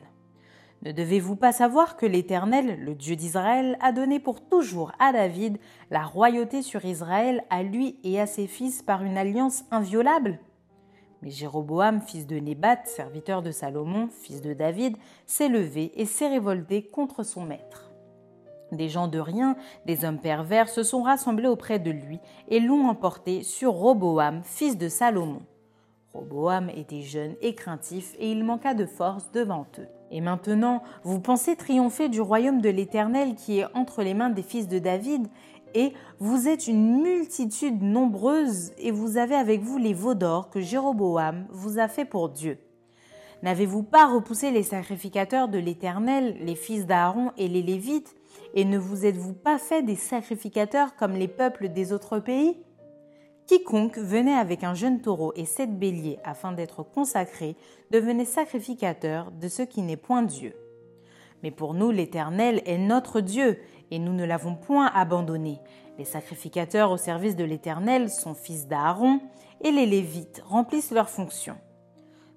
Ne 0.83 0.91
devez-vous 0.91 1.35
pas 1.35 1.51
savoir 1.51 1.97
que 1.97 2.05
l'Éternel, 2.05 2.79
le 2.81 2.95
Dieu 2.95 3.15
d'Israël, 3.15 3.77
a 3.81 3.91
donné 3.91 4.19
pour 4.19 4.47
toujours 4.47 4.93
à 4.99 5.11
David 5.11 5.57
la 5.91 6.03
royauté 6.03 6.61
sur 6.61 6.85
Israël 6.85 7.43
à 7.49 7.63
lui 7.63 7.99
et 8.03 8.21
à 8.21 8.27
ses 8.27 8.47
fils 8.47 8.81
par 8.81 9.03
une 9.03 9.17
alliance 9.17 9.65
inviolable? 9.71 10.39
Mais 11.21 11.31
Jéroboam, 11.31 12.01
fils 12.01 12.27
de 12.27 12.37
Nébat, 12.37 12.85
serviteur 12.85 13.41
de 13.41 13.51
Salomon, 13.51 14.07
fils 14.21 14.41
de 14.41 14.53
David, 14.53 14.95
s'est 15.25 15.49
levé 15.49 15.91
et 15.95 16.05
s'est 16.05 16.29
révolté 16.29 16.83
contre 16.83 17.23
son 17.23 17.43
maître. 17.43 17.91
Des 18.71 18.87
gens 18.87 19.07
de 19.07 19.19
rien, 19.19 19.55
des 19.85 20.05
hommes 20.05 20.19
pervers 20.19 20.69
se 20.69 20.83
sont 20.83 21.01
rassemblés 21.01 21.47
auprès 21.47 21.79
de 21.79 21.91
lui 21.91 22.19
et 22.47 22.59
l'ont 22.59 22.87
emporté 22.87 23.43
sur 23.43 23.73
Roboam, 23.73 24.41
fils 24.43 24.77
de 24.77 24.89
Salomon. 24.89 25.41
Roboam 26.13 26.69
était 26.69 27.01
jeune 27.01 27.35
et 27.41 27.55
craintif 27.55 28.15
et 28.19 28.31
il 28.31 28.43
manqua 28.43 28.73
de 28.73 28.85
force 28.85 29.31
devant 29.31 29.65
eux. 29.79 29.87
Et 30.11 30.21
maintenant, 30.21 30.81
vous 31.03 31.19
pensez 31.19 31.55
triompher 31.55 32.09
du 32.09 32.19
royaume 32.19 32.61
de 32.61 32.69
l'Éternel 32.69 33.35
qui 33.35 33.59
est 33.59 33.67
entre 33.75 34.01
les 34.01 34.15
mains 34.15 34.31
des 34.31 34.41
fils 34.41 34.67
de 34.67 34.79
David 34.79 35.27
et 35.73 35.93
vous 36.19 36.47
êtes 36.47 36.67
une 36.67 37.01
multitude 37.01 37.81
nombreuse 37.81 38.71
et 38.77 38.91
vous 38.91 39.17
avez 39.17 39.35
avec 39.35 39.61
vous 39.61 39.77
les 39.77 39.93
veaux 39.93 40.15
d'or 40.15 40.49
que 40.49 40.61
Jéroboam 40.61 41.45
vous 41.49 41.79
a 41.79 41.87
fait 41.87 42.05
pour 42.05 42.29
Dieu. 42.29 42.57
N'avez-vous 43.41 43.83
pas 43.83 44.07
repoussé 44.07 44.51
les 44.51 44.63
sacrificateurs 44.63 45.47
de 45.47 45.57
l'Éternel, 45.57 46.37
les 46.41 46.55
fils 46.55 46.85
d'Aaron 46.85 47.31
et 47.37 47.47
les 47.47 47.61
Lévites, 47.61 48.15
et 48.53 48.65
ne 48.65 48.77
vous 48.77 49.05
êtes-vous 49.05 49.33
pas 49.33 49.57
fait 49.57 49.81
des 49.81 49.95
sacrificateurs 49.95 50.95
comme 50.95 51.13
les 51.13 51.27
peuples 51.27 51.69
des 51.69 51.93
autres 51.93 52.19
pays? 52.19 52.57
Quiconque 53.47 53.97
venait 53.97 54.35
avec 54.35 54.63
un 54.63 54.73
jeune 54.73 55.01
taureau 55.01 55.33
et 55.35 55.45
sept 55.45 55.77
béliers 55.79 56.19
afin 56.23 56.51
d'être 56.51 56.83
consacré 56.83 57.55
devenait 57.91 58.25
sacrificateur 58.25 59.31
de 59.31 59.47
ce 59.47 59.63
qui 59.63 59.81
n'est 59.81 59.97
point 59.97 60.21
Dieu. 60.21 60.53
Mais 61.43 61.51
pour 61.51 61.73
nous, 61.73 61.91
l'Éternel 61.91 62.61
est 62.65 62.77
notre 62.77 63.21
Dieu, 63.21 63.59
et 63.91 63.99
nous 63.99 64.13
ne 64.13 64.25
l'avons 64.25 64.55
point 64.55 64.87
abandonné. 64.87 65.59
Les 65.97 66.05
sacrificateurs 66.05 66.91
au 66.91 66.97
service 66.97 67.35
de 67.35 67.43
l'Éternel 67.43 68.09
sont 68.09 68.33
fils 68.33 68.67
d'Aaron, 68.67 69.19
et 69.61 69.71
les 69.71 69.85
Lévites 69.85 70.41
remplissent 70.45 70.91
leurs 70.91 71.09
fonctions. 71.09 71.57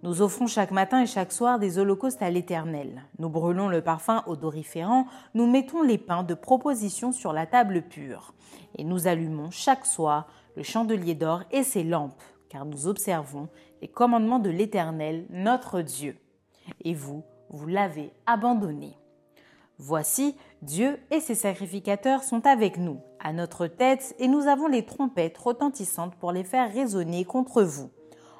Nous 0.02 0.20
offrons 0.20 0.48
chaque 0.48 0.72
matin 0.72 1.02
et 1.02 1.06
chaque 1.06 1.30
soir 1.30 1.60
des 1.60 1.78
holocaustes 1.78 2.22
à 2.22 2.30
l'Éternel. 2.30 3.04
Nous 3.20 3.28
brûlons 3.28 3.68
le 3.68 3.82
parfum 3.82 4.24
odoriférant, 4.26 5.06
nous 5.34 5.48
mettons 5.48 5.82
les 5.82 5.98
pains 5.98 6.24
de 6.24 6.34
proposition 6.34 7.12
sur 7.12 7.32
la 7.32 7.46
table 7.46 7.82
pure, 7.82 8.34
et 8.76 8.82
nous 8.82 9.06
allumons 9.06 9.50
chaque 9.50 9.86
soir 9.86 10.26
le 10.56 10.64
chandelier 10.64 11.14
d'or 11.14 11.44
et 11.52 11.62
ses 11.62 11.84
lampes, 11.84 12.22
car 12.48 12.64
nous 12.64 12.88
observons 12.88 13.48
les 13.80 13.88
commandements 13.88 14.40
de 14.40 14.50
l'Éternel, 14.50 15.26
notre 15.30 15.82
Dieu. 15.82 16.16
Et 16.84 16.94
vous, 16.94 17.22
vous 17.52 17.68
l'avez 17.68 18.12
abandonné. 18.26 18.96
Voici, 19.78 20.36
Dieu 20.62 20.98
et 21.10 21.20
ses 21.20 21.34
sacrificateurs 21.34 22.22
sont 22.22 22.46
avec 22.46 22.78
nous, 22.78 23.00
à 23.20 23.32
notre 23.32 23.66
tête, 23.66 24.14
et 24.18 24.28
nous 24.28 24.46
avons 24.46 24.68
les 24.68 24.84
trompettes 24.84 25.38
retentissantes 25.38 26.14
pour 26.16 26.32
les 26.32 26.44
faire 26.44 26.72
résonner 26.72 27.24
contre 27.24 27.62
vous. 27.62 27.90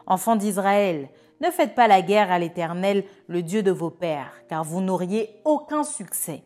Enfants 0.07 0.37
d'Israël, 0.37 1.09
ne 1.41 1.51
faites 1.51 1.75
pas 1.75 1.89
la 1.89 2.03
guerre 2.03 2.31
à 2.31 2.39
l'Éternel, 2.39 3.05
le 3.27 3.43
Dieu 3.43 3.63
de 3.63 3.73
vos 3.73 3.91
pères, 3.91 4.43
car 4.49 4.63
vous 4.63 4.81
n'auriez 4.81 5.41
aucun 5.45 5.83
succès. 5.83 6.45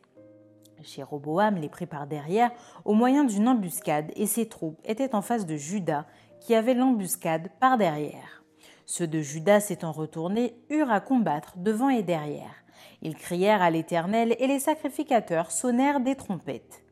Jéroboam 0.83 1.57
les 1.57 1.69
prit 1.69 1.87
par 1.87 2.07
derrière 2.07 2.51
au 2.85 2.95
moyen 2.95 3.25
d'une 3.25 3.49
embuscade, 3.49 4.13
et 4.17 4.27
ses 4.27 4.49
troupes 4.49 4.81
étaient 4.85 5.15
en 5.15 5.23
face 5.23 5.47
de 5.47 5.57
Judas, 5.57 6.07
qui 6.41 6.55
avait 6.55 6.75
l'embuscade 6.75 7.51
par 7.61 7.77
derrière. 7.77 8.45
Ceux 8.87 9.07
de 9.07 9.21
Judas 9.21 9.61
s'étant 9.61 9.93
retournés 9.93 10.57
eurent 10.71 10.91
à 10.91 11.01
combattre 11.01 11.59
devant 11.59 11.91
et 11.91 12.03
derrière. 12.03 12.65
Ils 13.03 13.17
crièrent 13.17 13.63
à 13.63 13.71
l'Éternel, 13.71 14.35
et 14.39 14.47
les 14.47 14.61
sacrificateurs 14.61 15.51
sonnèrent 15.51 16.01
des 16.01 16.15
trompettes. 16.15 16.85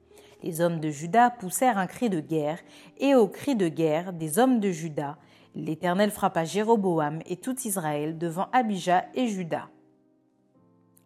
Les 0.43 0.61
hommes 0.61 0.81
de 0.81 0.91
Judas 0.91 1.31
poussèrent 1.31 1.79
un 1.79 1.87
cri 1.87 2.11
de 2.11 2.21
guerre, 2.21 2.59
et 2.99 3.15
au 3.15 3.29
cri 3.29 3.57
de 3.57 3.69
guerre 3.69 4.13
des 4.13 4.39
hommes 4.39 4.61
de 4.61 4.71
Judas, 4.71 5.17
L'Éternel 5.57 6.11
frappa 6.11 6.45
Jéroboam 6.45 7.21
et 7.27 7.37
tout 7.37 7.57
Israël 7.65 8.19
devant 8.19 8.49
Abijah 8.53 9.07
et 9.15 9.29
Juda. 9.29 9.69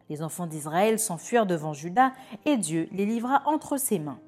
Les 0.09 0.23
enfants 0.23 0.47
d'Israël 0.47 0.99
s'enfuirent 0.99 1.45
devant 1.45 1.75
Juda 1.75 2.13
et 2.47 2.57
Dieu 2.57 2.89
les 2.93 3.05
livra 3.05 3.43
entre 3.45 3.77
ses 3.77 3.99
mains. 3.99 4.21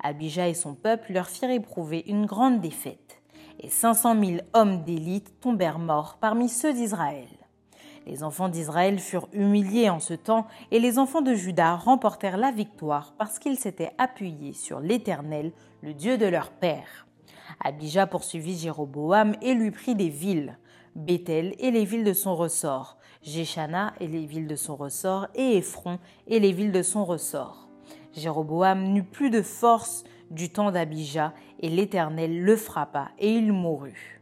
Abijah 0.00 0.46
et 0.46 0.54
son 0.54 0.76
peuple 0.76 1.12
leur 1.12 1.28
firent 1.28 1.50
éprouver 1.50 2.04
une 2.06 2.26
grande 2.26 2.60
défaite, 2.60 3.15
et 3.60 3.68
cinq 3.68 3.94
cent 3.94 4.14
mille 4.14 4.44
hommes 4.54 4.82
d'élite 4.84 5.40
tombèrent 5.40 5.78
morts 5.78 6.18
parmi 6.20 6.48
ceux 6.48 6.72
d'Israël. 6.72 7.28
Les 8.06 8.22
enfants 8.22 8.48
d'Israël 8.48 9.00
furent 9.00 9.28
humiliés 9.32 9.90
en 9.90 9.98
ce 9.98 10.14
temps, 10.14 10.46
et 10.70 10.78
les 10.78 10.98
enfants 10.98 11.22
de 11.22 11.34
Juda 11.34 11.74
remportèrent 11.74 12.36
la 12.36 12.52
victoire 12.52 13.14
parce 13.18 13.40
qu'ils 13.40 13.58
s'étaient 13.58 13.92
appuyés 13.98 14.52
sur 14.52 14.78
l'Éternel, 14.78 15.52
le 15.82 15.92
Dieu 15.92 16.16
de 16.16 16.26
leur 16.26 16.50
père. 16.50 17.08
Abijah 17.64 18.06
poursuivit 18.06 18.56
Jéroboam 18.56 19.34
et 19.42 19.54
lui 19.54 19.72
prit 19.72 19.96
des 19.96 20.08
villes, 20.08 20.58
Bethel 20.94 21.54
et 21.58 21.70
les 21.70 21.84
villes 21.84 22.04
de 22.04 22.12
son 22.12 22.36
ressort, 22.36 22.96
Jéchana 23.22 23.92
et 23.98 24.06
les 24.06 24.24
villes 24.24 24.46
de 24.46 24.56
son 24.56 24.76
ressort, 24.76 25.26
et 25.34 25.56
Ephron 25.56 25.98
et 26.28 26.38
les 26.38 26.52
villes 26.52 26.72
de 26.72 26.82
son 26.82 27.04
ressort. 27.04 27.68
Jéroboam 28.12 28.84
n'eut 28.92 29.04
plus 29.04 29.30
de 29.30 29.42
force 29.42 30.04
du 30.30 30.50
temps 30.50 30.70
d'Abijah, 30.70 31.32
et 31.60 31.68
l'Éternel 31.68 32.42
le 32.42 32.56
frappa, 32.56 33.10
et 33.18 33.32
il 33.32 33.52
mourut. 33.52 34.20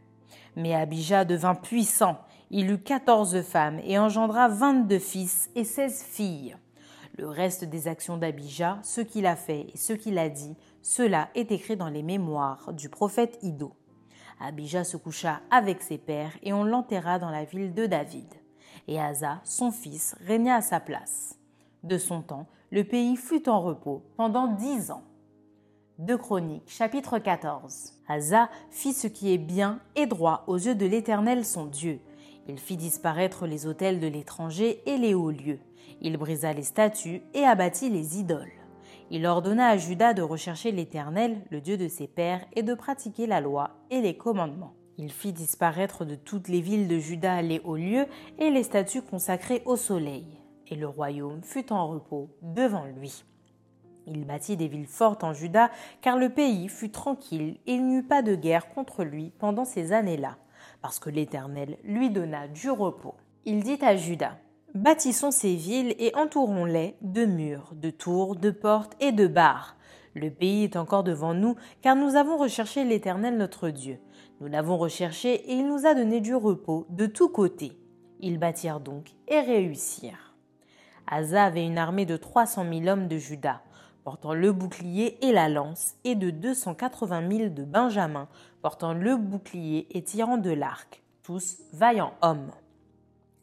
Mais 0.55 0.73
Abijah 0.73 1.25
devint 1.25 1.55
puissant, 1.55 2.17
il 2.51 2.71
eut 2.71 2.77
quatorze 2.77 3.41
femmes, 3.41 3.79
et 3.83 3.97
engendra 3.97 4.47
vingt-deux 4.47 4.99
fils 4.99 5.49
et 5.55 5.63
seize 5.63 6.03
filles. 6.03 6.57
Le 7.17 7.27
reste 7.27 7.63
des 7.63 7.87
actions 7.87 8.17
d'Abijah, 8.17 8.79
ce 8.83 9.01
qu'il 9.01 9.25
a 9.25 9.35
fait 9.35 9.67
et 9.73 9.77
ce 9.77 9.93
qu'il 9.93 10.17
a 10.17 10.29
dit, 10.29 10.55
cela 10.81 11.29
est 11.33 11.51
écrit 11.51 11.77
dans 11.77 11.89
les 11.89 12.03
mémoires 12.03 12.73
du 12.73 12.89
prophète 12.89 13.39
Ido. 13.41 13.73
Abijah 14.41 14.83
se 14.83 14.97
coucha 14.97 15.39
avec 15.49 15.81
ses 15.81 15.97
pères 15.97 16.37
et 16.43 16.51
on 16.51 16.65
l'enterra 16.65 17.17
dans 17.17 17.29
la 17.29 17.45
ville 17.45 17.73
de 17.73 17.85
David. 17.85 18.27
Et 18.87 18.99
Asa, 18.99 19.39
son 19.45 19.71
fils, 19.71 20.15
régna 20.27 20.55
à 20.55 20.61
sa 20.61 20.81
place. 20.81 21.39
De 21.83 21.97
son 21.97 22.21
temps, 22.21 22.47
le 22.69 22.83
pays 22.83 23.15
fut 23.15 23.47
en 23.47 23.61
repos 23.61 24.03
pendant 24.17 24.47
dix 24.47 24.91
ans. 24.91 25.03
2 25.97 26.17
Chroniques, 26.17 26.67
chapitre 26.67 27.19
14. 27.19 27.93
Asa 28.09 28.49
fit 28.69 28.91
ce 28.91 29.07
qui 29.07 29.31
est 29.33 29.37
bien 29.37 29.79
et 29.95 30.07
droit 30.07 30.43
aux 30.47 30.57
yeux 30.57 30.75
de 30.75 30.85
l'Éternel 30.85 31.45
son 31.45 31.67
Dieu. 31.67 32.01
Il 32.49 32.59
fit 32.59 32.75
disparaître 32.75 33.47
les 33.47 33.65
autels 33.65 34.01
de 34.01 34.07
l'étranger 34.07 34.81
et 34.85 34.97
les 34.97 35.13
hauts 35.13 35.31
lieux. 35.31 35.59
Il 36.01 36.17
brisa 36.17 36.51
les 36.51 36.63
statues 36.63 37.21
et 37.33 37.45
abattit 37.45 37.89
les 37.89 38.19
idoles. 38.19 38.51
Il 39.09 39.25
ordonna 39.25 39.69
à 39.69 39.77
Judas 39.77 40.13
de 40.13 40.21
rechercher 40.21 40.73
l'Éternel, 40.73 41.37
le 41.49 41.61
Dieu 41.61 41.77
de 41.77 41.87
ses 41.87 42.07
pères, 42.07 42.45
et 42.57 42.63
de 42.63 42.73
pratiquer 42.73 43.25
la 43.25 43.39
loi 43.39 43.69
et 43.89 44.01
les 44.01 44.17
commandements. 44.17 44.73
Il 44.97 45.13
fit 45.13 45.31
disparaître 45.31 46.03
de 46.03 46.15
toutes 46.15 46.49
les 46.49 46.59
villes 46.59 46.89
de 46.89 46.99
Juda 46.99 47.41
les 47.41 47.61
hauts 47.63 47.77
lieux 47.77 48.07
et 48.37 48.49
les 48.49 48.63
statues 48.63 49.01
consacrées 49.01 49.61
au 49.63 49.77
soleil. 49.77 50.41
Et 50.67 50.75
le 50.75 50.89
royaume 50.89 51.41
fut 51.41 51.71
en 51.71 51.87
repos 51.87 52.35
devant 52.41 52.83
lui. 52.83 53.23
Il 54.07 54.25
bâtit 54.25 54.57
des 54.57 54.67
villes 54.67 54.87
fortes 54.87 55.23
en 55.23 55.33
Juda, 55.33 55.71
car 56.01 56.17
le 56.17 56.29
pays 56.29 56.67
fut 56.67 56.91
tranquille 56.91 57.57
et 57.65 57.73
il 57.73 57.85
n'y 57.85 57.97
eut 57.97 58.03
pas 58.03 58.21
de 58.21 58.35
guerre 58.35 58.69
contre 58.69 59.03
lui 59.03 59.31
pendant 59.39 59.65
ces 59.65 59.93
années-là, 59.93 60.37
parce 60.81 60.99
que 60.99 61.09
l'Éternel 61.09 61.77
lui 61.83 62.09
donna 62.09 62.47
du 62.47 62.69
repos. 62.69 63.15
Il 63.45 63.63
dit 63.63 63.79
à 63.81 63.95
Juda 63.95 64.37
Bâtissons 64.75 65.31
ces 65.31 65.55
villes 65.55 65.95
et 65.99 66.13
entourons-les 66.15 66.97
de 67.01 67.25
murs, 67.25 67.71
de 67.73 67.89
tours, 67.89 68.35
de 68.35 68.51
portes 68.51 68.93
et 68.99 69.11
de 69.11 69.25
barres. 69.25 69.77
Le 70.13 70.29
pays 70.29 70.65
est 70.65 70.75
encore 70.75 71.03
devant 71.03 71.33
nous, 71.33 71.55
car 71.81 71.95
nous 71.95 72.15
avons 72.15 72.37
recherché 72.37 72.83
l'Éternel 72.83 73.37
notre 73.37 73.69
Dieu. 73.69 73.99
Nous 74.41 74.47
l'avons 74.47 74.77
recherché 74.77 75.33
et 75.33 75.53
il 75.53 75.67
nous 75.67 75.85
a 75.85 75.93
donné 75.93 76.19
du 76.19 76.35
repos 76.35 76.85
de 76.89 77.05
tous 77.05 77.29
côtés. 77.29 77.71
Ils 78.19 78.37
bâtirent 78.37 78.81
donc 78.81 79.11
et 79.27 79.39
réussirent. 79.39 80.35
Asa 81.07 81.45
avait 81.45 81.65
une 81.65 81.77
armée 81.77 82.05
de 82.05 82.17
trois 82.17 82.45
cent 82.45 82.63
mille 82.63 82.89
hommes 82.89 83.07
de 83.07 83.17
Juda 83.17 83.61
portant 84.05 84.35
le 84.35 84.51
bouclier 84.51 85.17
et 85.25 85.31
la 85.31 85.49
lance, 85.49 85.95
et 86.03 86.13
de 86.13 86.29
280 86.29 87.27
000 87.27 87.49
de 87.49 87.63
Benjamin, 87.63 88.27
portant 88.61 88.93
le 88.93 89.17
bouclier 89.17 89.87
et 89.97 90.03
tirant 90.03 90.37
de 90.37 90.51
l'arc, 90.51 91.01
tous 91.23 91.57
vaillants 91.73 92.13
hommes. 92.21 92.51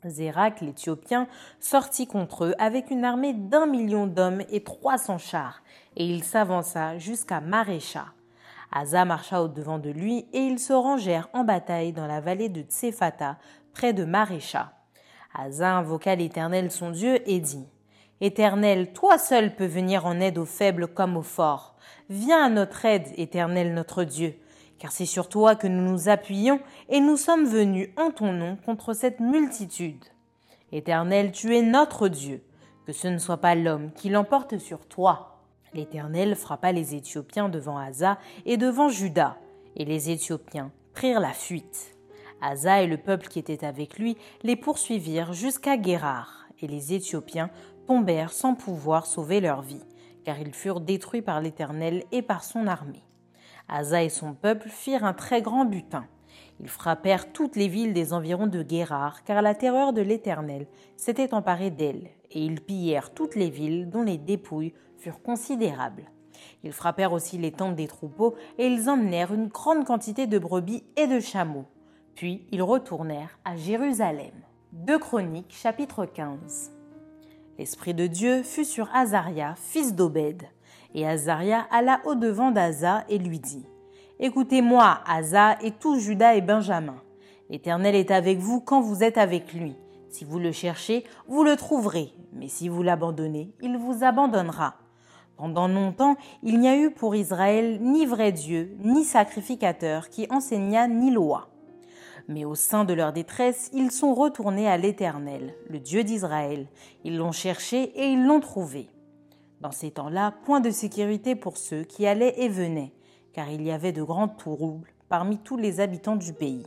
Zérak, 0.05 0.61
l'Éthiopien, 0.61 1.27
sortit 1.59 2.07
contre 2.07 2.45
eux 2.45 2.55
avec 2.59 2.93
une 2.93 3.05
armée 3.05 3.35
d'un 3.35 3.67
million 3.67 4.07
d'hommes 4.07 4.43
et 4.51 4.63
trois 4.63 4.99
cents 4.99 5.19
chars, 5.19 5.65
et 5.97 6.07
il 6.07 6.23
s'avança 6.23 6.97
jusqu'à 6.97 7.41
Marécha. 7.41 8.07
Asa 8.71 9.05
marcha 9.05 9.43
au-devant 9.43 9.81
de 9.81 9.91
lui, 9.91 10.27
et 10.33 10.39
ils 10.39 10.61
se 10.61 10.73
rangèrent 10.73 11.29
en 11.33 11.43
bataille 11.43 11.93
dans 11.93 12.07
la 12.07 12.21
vallée 12.21 12.49
de 12.49 12.63
Tsephata, 12.63 13.37
près 13.75 13.93
de 13.93 14.05
Marécha. 14.05 14.73
Asa 15.35 15.77
invoqua 15.77 16.15
l'Éternel 16.15 16.71
son 16.71 16.91
Dieu 16.91 17.19
et 17.29 17.41
dit 17.41 17.67
Éternel, 18.25 18.93
toi 18.93 19.19
seul 19.19 19.53
peux 19.57 19.67
venir 19.67 20.07
en 20.07 20.21
aide 20.21 20.39
aux 20.39 20.45
faibles 20.45 20.87
comme 20.87 21.17
aux 21.17 21.23
forts. 21.23 21.75
Viens 22.09 22.45
à 22.45 22.49
notre 22.49 22.85
aide, 22.85 23.09
Éternel 23.17 23.75
notre 23.75 24.05
Dieu, 24.05 24.37
car 24.79 24.93
c'est 24.93 25.07
sur 25.07 25.29
toi 25.29 25.57
que 25.57 25.67
nous 25.67 25.91
nous 25.91 26.09
appuyons 26.09 26.61
et 26.89 27.01
nous 27.01 27.17
sommes 27.17 27.47
venus 27.47 27.89
en 27.97 28.13
ton 28.13 28.33
nom 28.33 28.57
contre 28.65 28.93
cette 28.93 29.19
multitude. 29.19 30.05
Éternel, 30.71 31.33
tu 31.33 31.57
es 31.57 31.63
notre 31.63 32.07
Dieu, 32.07 32.45
que 32.87 32.93
ce 32.93 33.09
ne 33.09 33.19
soit 33.19 33.39
pas 33.39 33.57
l'homme 33.57 33.91
qui 33.93 34.09
l'emporte 34.09 34.57
sur 34.59 34.87
toi. 34.87 35.41
L'Éternel 35.75 36.37
frappa 36.37 36.71
les 36.71 36.95
Éthiopiens 36.95 37.49
devant 37.49 37.77
Asa 37.77 38.19
et 38.47 38.57
devant 38.57 38.89
Juda, 38.89 39.37
et 39.75 39.85
les 39.85 40.11
Éthiopiens 40.11 40.71
prirent 40.95 41.19
la 41.19 41.33
fuite. 41.33 41.97
Asa 42.41 42.83
et 42.83 42.87
le 42.87 42.99
peuple 42.99 43.27
qui 43.27 43.41
était 43.41 43.65
avec 43.65 43.99
lui 43.99 44.17
les 44.45 44.55
poursuivirent 44.55 45.33
jusqu'à 45.33 45.77
Guérard, 45.77 46.43
et 46.63 46.69
les 46.69 46.95
Éthiopiens 46.95 47.51
sans 48.31 48.55
pouvoir 48.55 49.07
sauver 49.07 49.41
leur 49.41 49.63
vie, 49.63 49.85
car 50.25 50.39
ils 50.41 50.55
furent 50.55 50.81
détruits 50.81 51.23
par 51.23 51.41
l'Éternel 51.41 52.05
et 52.13 52.23
par 52.23 52.45
son 52.45 52.67
armée. 52.67 53.05
Asa 53.69 54.03
et 54.03 54.09
son 54.09 54.35
peuple 54.35 54.69
firent 54.69 55.05
un 55.05 55.13
très 55.13 55.43
grand 55.43 55.65
butin. 55.65 56.05
Ils 56.61 56.69
frappèrent 56.69 57.33
toutes 57.33 57.57
les 57.57 57.69
villes 57.69 57.93
des 57.93 58.13
environs 58.13 58.47
de 58.47 58.63
Guérard, 58.63 59.25
car 59.25 59.43
la 59.43 59.55
terreur 59.55 59.93
de 59.93 60.01
l'Éternel 60.01 60.67
s'était 60.97 61.35
emparée 61.35 61.71
d'elles, 61.71 62.11
et 62.31 62.45
ils 62.45 62.61
pillèrent 62.61 63.13
toutes 63.13 63.35
les 63.35 63.51
villes 63.51 63.91
dont 63.91 64.03
les 64.03 64.19
dépouilles 64.19 64.75
furent 64.99 65.23
considérables. 65.23 66.11
Ils 66.65 66.73
frappèrent 66.73 67.13
aussi 67.13 67.39
les 67.39 67.53
tentes 67.53 67.77
des 67.77 67.89
troupeaux, 67.89 68.35
et 68.59 68.67
ils 68.67 68.89
emmenèrent 68.89 69.35
une 69.35 69.49
grande 69.49 69.85
quantité 69.85 70.27
de 70.27 70.39
brebis 70.39 70.85
et 70.97 71.07
de 71.07 71.21
chameaux. 71.21 71.67
Puis 72.15 72.47
ils 72.53 72.63
retournèrent 72.63 73.39
à 73.45 73.57
Jérusalem. 73.57 74.33
2 74.73 74.99
Chroniques 74.99 75.53
chapitre 75.55 76.07
15 76.07 76.82
L'Esprit 77.63 77.95
de 77.95 78.09
Dieu 78.09 78.43
fut 78.43 78.65
sur 78.65 78.89
Azaria, 78.93 79.55
fils 79.55 79.95
d'Obed. 79.95 80.43
Et 80.97 81.07
Azaria 81.07 81.65
alla 81.71 82.01
au-devant 82.07 82.51
d'Aza 82.51 83.05
et 83.09 83.19
lui 83.19 83.39
dit 83.39 83.65
Écoutez-moi, 84.19 84.99
Asa 85.07 85.57
et 85.63 85.71
tout 85.71 85.97
Judas 86.01 86.35
et 86.35 86.41
Benjamin. 86.41 86.97
L'Éternel 87.51 87.95
est 87.95 88.11
avec 88.11 88.41
vous 88.41 88.61
quand 88.61 88.81
vous 88.81 89.05
êtes 89.05 89.17
avec 89.17 89.53
lui. 89.53 89.77
Si 90.09 90.25
vous 90.25 90.41
le 90.41 90.51
cherchez, 90.51 91.05
vous 91.29 91.45
le 91.45 91.55
trouverez, 91.55 92.13
mais 92.33 92.49
si 92.49 92.69
vous 92.69 92.83
l'abandonnez, 92.83 93.55
il 93.61 93.79
vous 93.79 94.03
abandonnera. 94.03 94.75
Pendant 95.37 95.69
longtemps, 95.69 96.17
il 96.43 96.59
n'y 96.59 96.67
a 96.67 96.77
eu 96.77 96.91
pour 96.91 97.15
Israël 97.15 97.79
ni 97.81 98.07
vrai 98.07 98.33
Dieu, 98.33 98.77
ni 98.83 99.05
sacrificateur 99.05 100.09
qui 100.09 100.27
enseigna 100.31 100.89
ni 100.89 101.13
loi. 101.13 101.47
Mais 102.29 102.45
au 102.45 102.55
sein 102.55 102.85
de 102.85 102.95
leur 102.95 103.13
détresse, 103.13 103.71
ils 103.73 103.91
sont 103.91 104.15
retournés 104.15 104.69
à 104.69 104.77
l'Éternel, 104.77 105.55
le 105.69 105.79
Dieu 105.79 106.05
d'Israël. 106.05 106.67
Ils 107.05 107.17
l'ont 107.17 107.33
cherché 107.33 107.83
et 107.97 108.07
ils 108.13 108.25
l'ont 108.25 108.41
trouvé. 108.41 108.89
Dans 109.61 109.73
ces 109.73 109.91
temps-là, 109.91 110.35
point 110.45 110.61
de 110.61 110.71
sécurité 110.71 111.37
pour 111.37 111.57
ceux 111.57 111.85
qui 111.85 112.07
allaient 112.07 112.35
et 112.39 112.49
venaient, 112.49 112.93
car 113.33 113.51
il 113.51 113.63
y 113.63 113.71
avait 113.71 113.93
de 113.93 114.03
grands 114.03 114.29
troubles 114.29 114.93
parmi 115.09 115.39
tous 115.39 115.57
les 115.57 115.81
habitants 115.81 116.17
du 116.17 116.33
pays. 116.33 116.67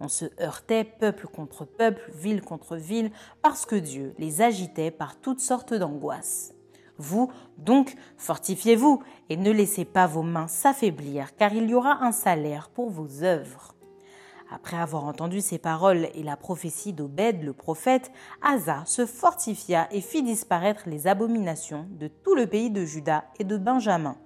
On 0.00 0.08
se 0.08 0.24
heurtait 0.40 0.82
peuple 0.82 1.28
contre 1.28 1.64
peuple, 1.64 2.10
ville 2.14 2.42
contre 2.42 2.76
ville, 2.76 3.12
parce 3.42 3.66
que 3.66 3.76
Dieu 3.76 4.14
les 4.18 4.42
agitait 4.42 4.90
par 4.90 5.14
toutes 5.20 5.40
sortes 5.40 5.74
d'angoisses. 5.74 6.54
Vous, 6.98 7.30
donc, 7.58 7.94
fortifiez-vous 8.16 9.02
et 9.28 9.36
ne 9.36 9.50
laissez 9.50 9.84
pas 9.84 10.06
vos 10.06 10.22
mains 10.22 10.48
s'affaiblir, 10.48 11.36
car 11.36 11.54
il 11.54 11.68
y 11.70 11.74
aura 11.74 12.02
un 12.04 12.12
salaire 12.12 12.68
pour 12.70 12.90
vos 12.90 13.22
œuvres. 13.22 13.71
Après 14.54 14.76
avoir 14.76 15.04
entendu 15.04 15.40
ces 15.40 15.56
paroles 15.56 16.08
et 16.14 16.22
la 16.22 16.36
prophétie 16.36 16.92
d'Obed 16.92 17.42
le 17.42 17.54
prophète, 17.54 18.12
Asa 18.42 18.82
se 18.84 19.06
fortifia 19.06 19.88
et 19.90 20.02
fit 20.02 20.22
disparaître 20.22 20.90
les 20.90 21.06
abominations 21.06 21.86
de 21.90 22.08
tout 22.08 22.34
le 22.34 22.46
pays 22.46 22.70
de 22.70 22.84
Juda 22.84 23.24
et 23.38 23.44
de 23.44 23.56
Benjamin, 23.56 24.16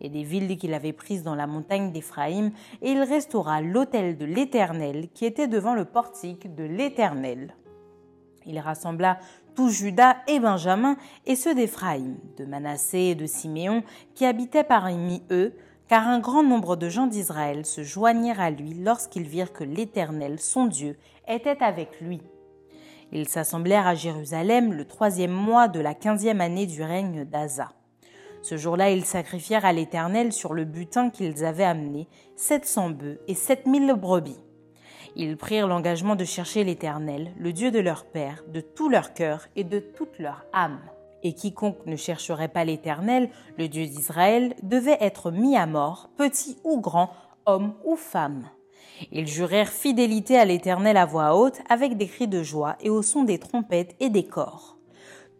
et 0.00 0.08
des 0.08 0.22
villes 0.22 0.56
qu'il 0.56 0.72
avait 0.72 0.94
prises 0.94 1.22
dans 1.22 1.34
la 1.34 1.46
montagne 1.46 1.92
d'Éphraïm, 1.92 2.50
et 2.80 2.92
il 2.92 3.02
restaura 3.02 3.60
l'autel 3.60 4.16
de 4.16 4.24
l'Éternel 4.24 5.08
qui 5.12 5.26
était 5.26 5.48
devant 5.48 5.74
le 5.74 5.84
portique 5.84 6.54
de 6.54 6.64
l'Éternel. 6.64 7.54
Il 8.46 8.58
rassembla 8.60 9.18
tout 9.54 9.68
Juda 9.68 10.16
et 10.28 10.40
Benjamin 10.40 10.96
et 11.26 11.36
ceux 11.36 11.54
d'Éphraïm, 11.54 12.16
de 12.38 12.46
Manassé 12.46 12.98
et 12.98 13.14
de 13.14 13.26
Siméon, 13.26 13.82
qui 14.14 14.24
habitaient 14.24 14.64
parmi 14.64 15.22
eux, 15.30 15.52
car 15.88 16.08
un 16.08 16.18
grand 16.18 16.42
nombre 16.42 16.76
de 16.76 16.88
gens 16.88 17.06
d'Israël 17.06 17.66
se 17.66 17.82
joignirent 17.82 18.40
à 18.40 18.50
lui 18.50 18.74
lorsqu'ils 18.74 19.28
virent 19.28 19.52
que 19.52 19.64
l'Éternel, 19.64 20.40
son 20.40 20.66
Dieu, 20.66 20.96
était 21.28 21.62
avec 21.62 22.00
lui. 22.00 22.20
Ils 23.12 23.28
s'assemblèrent 23.28 23.86
à 23.86 23.94
Jérusalem 23.94 24.72
le 24.72 24.86
troisième 24.86 25.32
mois 25.32 25.68
de 25.68 25.80
la 25.80 25.94
quinzième 25.94 26.40
année 26.40 26.66
du 26.66 26.82
règne 26.82 27.24
d'Asa. 27.24 27.72
Ce 28.42 28.56
jour-là, 28.56 28.90
ils 28.90 29.04
sacrifièrent 29.04 29.64
à 29.64 29.72
l'Éternel 29.72 30.32
sur 30.32 30.52
le 30.52 30.64
butin 30.64 31.10
qu'ils 31.10 31.44
avaient 31.44 31.64
amené 31.64 32.08
sept 32.36 32.66
cents 32.66 32.90
bœufs 32.90 33.20
et 33.28 33.34
sept 33.34 33.66
mille 33.66 33.94
brebis. 33.94 34.40
Ils 35.16 35.36
prirent 35.36 35.68
l'engagement 35.68 36.16
de 36.16 36.24
chercher 36.24 36.64
l'Éternel, 36.64 37.32
le 37.38 37.52
Dieu 37.52 37.70
de 37.70 37.78
leur 37.78 38.04
père, 38.04 38.42
de 38.48 38.60
tout 38.60 38.88
leur 38.88 39.14
cœur 39.14 39.46
et 39.54 39.64
de 39.64 39.78
toute 39.78 40.18
leur 40.18 40.44
âme 40.52 40.80
et 41.24 41.32
quiconque 41.32 41.84
ne 41.86 41.96
chercherait 41.96 42.48
pas 42.48 42.64
l'Éternel, 42.64 43.30
le 43.58 43.66
Dieu 43.66 43.86
d'Israël, 43.86 44.54
devait 44.62 44.98
être 45.00 45.30
mis 45.32 45.56
à 45.56 45.66
mort, 45.66 46.10
petit 46.16 46.58
ou 46.62 46.80
grand, 46.80 47.10
homme 47.46 47.74
ou 47.84 47.96
femme. 47.96 48.44
Ils 49.10 49.26
jurèrent 49.26 49.72
fidélité 49.72 50.38
à 50.38 50.44
l'Éternel 50.44 50.96
à 50.96 51.06
voix 51.06 51.34
haute, 51.34 51.60
avec 51.68 51.96
des 51.96 52.06
cris 52.06 52.28
de 52.28 52.42
joie 52.42 52.76
et 52.80 52.90
au 52.90 53.02
son 53.02 53.24
des 53.24 53.38
trompettes 53.38 53.96
et 53.98 54.10
des 54.10 54.24
corps. 54.26 54.78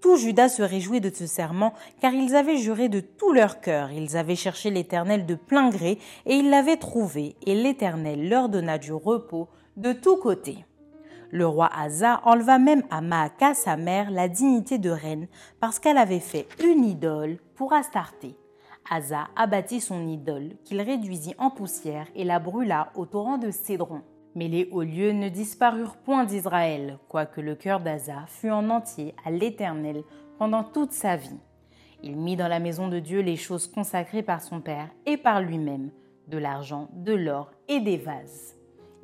Tout 0.01 0.17
Judas 0.17 0.49
se 0.51 0.63
réjouit 0.63 1.01
de 1.01 1.11
ce 1.15 1.27
serment, 1.27 1.73
car 2.01 2.13
ils 2.13 2.35
avaient 2.35 2.59
juré 2.59 2.89
de 2.89 3.01
tout 3.01 3.33
leur 3.33 3.61
cœur, 3.61 3.91
ils 3.91 4.17
avaient 4.17 4.37
cherché 4.37 4.71
l'Éternel 4.71 5.25
de 5.25 5.35
plein 5.35 5.71
gré, 5.71 5.99
et 6.27 6.35
ils 6.35 6.51
l'avaient 6.51 6.77
trouvé, 6.77 7.37
et 7.47 7.55
l'Éternel 7.55 8.29
leur 8.29 8.49
donna 8.49 8.77
du 8.77 8.93
repos 8.93 9.49
de 9.77 9.93
tous 9.93 10.17
côtés. 10.17 10.65
Le 11.35 11.49
roi 11.49 11.69
Asa 11.77 12.21
enleva 12.23 12.61
même 12.61 12.85
à 12.91 13.01
Maaka, 13.01 13.55
sa 13.55 13.77
mère, 13.77 14.13
la 14.13 14.29
dignité 14.29 14.79
de 14.79 14.91
reine 14.91 15.27
parce 15.59 15.81
qu'elle 15.81 15.99
avait 15.99 16.21
fait 16.21 16.47
une 16.63 16.85
idole 16.85 17.39
pour 17.57 17.73
Astarté. 17.73 18.37
Asa 18.89 19.27
abattit 19.35 19.81
son 19.81 20.07
idole, 20.07 20.51
qu'il 20.63 20.81
réduisit 20.81 21.35
en 21.39 21.51
poussière 21.51 22.07
et 22.15 22.23
la 22.23 22.39
brûla 22.39 22.93
au 22.95 23.05
torrent 23.05 23.37
de 23.37 23.51
Cédron. 23.51 24.03
Mais 24.37 24.47
les 24.47 24.69
hauts 24.71 24.85
lieux 24.85 25.11
ne 25.11 25.29
disparurent 25.29 25.97
point 25.97 26.23
d'Israël, 26.23 27.01
quoique 27.09 27.41
le 27.41 27.57
cœur 27.57 27.81
d'Asa 27.81 28.27
fût 28.29 28.53
en 28.53 28.71
entier 28.71 29.17
à 29.25 29.33
l'Éternel 29.33 30.05
pendant 30.39 30.63
toute 30.63 30.93
sa 30.93 31.17
vie. 31.17 31.41
Il 32.05 32.17
mit 32.17 32.37
dans 32.37 32.47
la 32.47 32.61
maison 32.61 32.87
de 32.87 33.01
Dieu 33.01 33.23
les 33.23 33.37
choses 33.37 33.67
consacrées 33.67 34.23
par 34.23 34.41
son 34.41 34.61
Père 34.61 34.91
et 35.05 35.17
par 35.17 35.41
lui-même, 35.41 35.91
de 36.29 36.39
l'argent, 36.39 36.91
de 36.93 37.13
l'or 37.13 37.51
et 37.67 37.81
des 37.81 37.97
vases. 37.97 38.55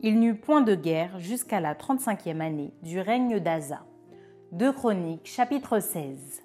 Il 0.02 0.18
n'eut 0.18 0.34
point 0.34 0.62
de 0.62 0.74
guerre 0.74 1.18
jusqu'à 1.18 1.60
la 1.60 1.74
35e 1.74 2.40
année 2.40 2.72
du 2.82 3.00
règne 3.00 3.38
d'Asa. 3.38 3.80
2 4.52 4.72
Chroniques 4.72 5.26
chapitre 5.26 5.78
16 5.78 6.42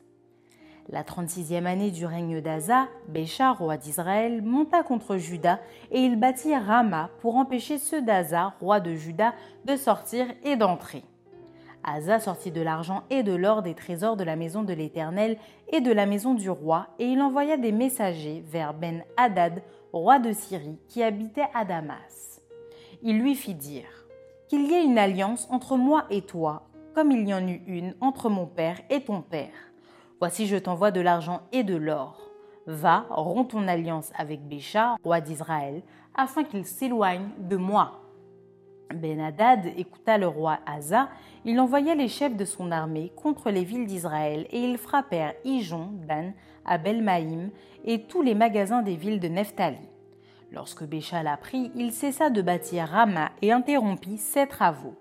La 0.90 1.04
36e 1.04 1.64
année 1.64 1.90
du 1.90 2.06
règne 2.06 2.42
d'Asa, 2.42 2.90
Bécha, 3.08 3.54
roi 3.54 3.78
d'Israël, 3.78 4.42
monta 4.42 4.84
contre 4.84 5.16
Juda 5.16 5.62
et 5.92 6.02
il 6.02 6.20
bâtit 6.20 6.54
Rama 6.54 7.10
pour 7.22 7.38
empêcher 7.38 7.78
ceux 7.78 8.02
d'Asa, 8.02 8.56
roi 8.60 8.82
de 8.82 8.94
Juda, 8.94 9.34
de 9.64 9.78
sortir 9.78 10.28
et 10.44 10.58
d'entrer. 10.58 11.06
Asa 11.86 12.20
sortit 12.20 12.52
de 12.52 12.62
l'argent 12.62 13.04
et 13.10 13.24
de 13.24 13.34
l'or 13.34 13.62
des 13.62 13.74
trésors 13.74 14.18
de 14.18 14.26
la 14.26 14.36
maison 14.36 14.64
de 14.64 14.74
l'Éternel 14.74 15.38
et 15.72 15.80
de 15.80 15.94
la 15.94 16.06
maison 16.06 16.34
du 16.34 16.50
roi, 16.50 16.88
et 17.00 17.06
il 17.06 17.22
envoya 17.22 17.56
des 17.56 17.72
messagers 17.72 18.44
vers 18.46 18.74
Ben-Hadad, 18.74 19.64
roi 19.94 20.20
de 20.20 20.34
Syrie, 20.34 20.78
qui 20.90 21.02
habitait 21.02 21.48
à 21.54 21.64
Damas. 21.64 22.35
Il 23.02 23.20
lui 23.20 23.36
fit 23.36 23.54
dire 23.54 24.08
Qu'il 24.48 24.70
y 24.70 24.74
ait 24.74 24.84
une 24.84 24.98
alliance 24.98 25.48
entre 25.50 25.78
moi 25.78 26.06
et 26.10 26.22
toi, 26.22 26.68
comme 26.94 27.12
il 27.12 27.28
y 27.28 27.34
en 27.34 27.48
eut 27.48 27.62
une 27.68 27.96
entre 28.02 28.30
mon 28.30 28.46
père 28.46 28.80
et 28.90 29.02
ton 29.02 29.22
père. 29.22 29.72
Voici, 30.20 30.48
je 30.48 30.56
t'envoie 30.56 30.92
de 30.92 31.02
l'argent 31.02 31.42
et 31.52 31.64
de 31.64 31.76
l'or. 31.76 32.30
Va, 32.68 33.06
romps 33.10 33.46
ton 33.46 33.68
alliance 33.68 34.12
avec 34.18 34.48
Bécha, 34.48 34.96
roi 35.04 35.22
d'Israël, 35.22 35.84
afin 36.16 36.44
qu'il 36.44 36.66
s'éloigne 36.66 37.30
de 37.38 37.58
moi. 37.58 38.02
Ben-Hadad 38.94 39.66
écouta 39.78 40.18
le 40.18 40.28
roi 40.28 40.60
Asa, 40.66 41.10
il 41.44 41.60
envoya 41.60 41.96
les 41.96 42.08
chefs 42.08 42.36
de 42.36 42.46
son 42.46 42.72
armée 42.72 43.12
contre 43.16 43.50
les 43.50 43.64
villes 43.64 43.88
d'Israël 43.88 44.48
et 44.52 44.60
ils 44.60 44.78
frappèrent 44.78 45.34
Ijon, 45.44 45.90
Dan, 46.08 46.34
Abel-Maïm 46.66 47.50
et 47.84 48.04
tous 48.04 48.22
les 48.22 48.36
magasins 48.36 48.82
des 48.82 48.96
villes 48.96 49.20
de 49.20 49.28
Nephtali. 49.28 49.90
Lorsque 50.56 50.86
Bécha 50.86 51.22
l'apprit, 51.22 51.70
il 51.76 51.92
cessa 51.92 52.30
de 52.30 52.42
bâtir 52.42 52.88
Rama 52.88 53.32
et 53.42 53.52
interrompit 53.52 54.18
ses 54.18 54.48
travaux. 54.48 54.96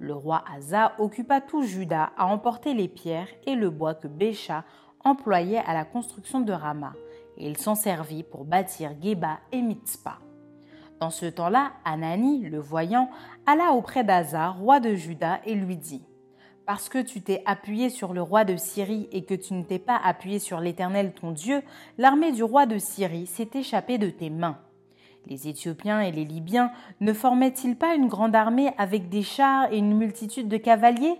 Le 0.00 0.12
roi 0.12 0.42
Asa 0.52 0.94
occupa 0.98 1.40
tout 1.40 1.62
Juda 1.62 2.10
à 2.18 2.26
emporter 2.26 2.74
les 2.74 2.88
pierres 2.88 3.28
et 3.46 3.54
le 3.54 3.70
bois 3.70 3.94
que 3.94 4.08
Bécha 4.08 4.64
employait 5.04 5.62
à 5.64 5.74
la 5.74 5.84
construction 5.84 6.40
de 6.40 6.52
Rama, 6.52 6.94
et 7.36 7.46
il 7.46 7.56
s'en 7.56 7.76
servit 7.76 8.24
pour 8.24 8.44
bâtir 8.44 8.90
Geba 9.00 9.38
et 9.52 9.62
Mitzpah. 9.62 10.18
Dans 10.98 11.10
ce 11.10 11.26
temps-là, 11.26 11.70
Anani, 11.84 12.48
le 12.48 12.58
voyant, 12.58 13.10
alla 13.46 13.72
auprès 13.74 14.02
d'Asa, 14.02 14.48
roi 14.48 14.80
de 14.80 14.96
Juda, 14.96 15.40
et 15.44 15.54
lui 15.54 15.76
dit 15.76 16.02
Parce 16.66 16.88
que 16.88 16.98
tu 16.98 17.22
t'es 17.22 17.44
appuyé 17.46 17.90
sur 17.90 18.12
le 18.12 18.22
roi 18.22 18.44
de 18.44 18.56
Syrie 18.56 19.08
et 19.12 19.24
que 19.24 19.34
tu 19.34 19.54
ne 19.54 19.62
t'es 19.62 19.78
pas 19.78 20.00
appuyé 20.02 20.40
sur 20.40 20.58
l'Éternel 20.58 21.12
ton 21.12 21.30
Dieu, 21.30 21.62
l'armée 21.96 22.32
du 22.32 22.42
roi 22.42 22.66
de 22.66 22.78
Syrie 22.78 23.26
s'est 23.26 23.50
échappée 23.54 23.96
de 23.96 24.10
tes 24.10 24.30
mains. 24.30 24.58
Les 25.26 25.48
Éthiopiens 25.48 26.00
et 26.00 26.12
les 26.12 26.24
Libyens 26.24 26.70
ne 27.00 27.12
formaient-ils 27.12 27.76
pas 27.76 27.94
une 27.94 28.08
grande 28.08 28.34
armée 28.34 28.72
avec 28.78 29.08
des 29.08 29.22
chars 29.22 29.72
et 29.72 29.78
une 29.78 29.96
multitude 29.96 30.48
de 30.48 30.56
cavaliers? 30.56 31.18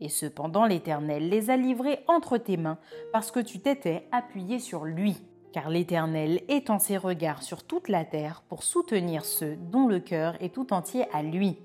Et 0.00 0.08
cependant 0.08 0.66
l'Éternel 0.66 1.28
les 1.28 1.50
a 1.50 1.56
livrés 1.56 2.00
entre 2.08 2.38
tes 2.38 2.56
mains 2.56 2.78
parce 3.12 3.30
que 3.30 3.40
tu 3.40 3.60
t'étais 3.60 4.08
appuyé 4.12 4.58
sur 4.58 4.84
lui 4.84 5.16
car 5.54 5.70
l'Éternel 5.70 6.40
étend 6.48 6.80
ses 6.80 6.96
regards 6.96 7.44
sur 7.44 7.62
toute 7.62 7.88
la 7.88 8.04
terre 8.04 8.42
pour 8.48 8.64
soutenir 8.64 9.24
ceux 9.24 9.54
dont 9.54 9.86
le 9.86 10.00
cœur 10.00 10.34
est 10.42 10.52
tout 10.52 10.72
entier 10.72 11.04
à 11.12 11.22
lui. 11.22 11.56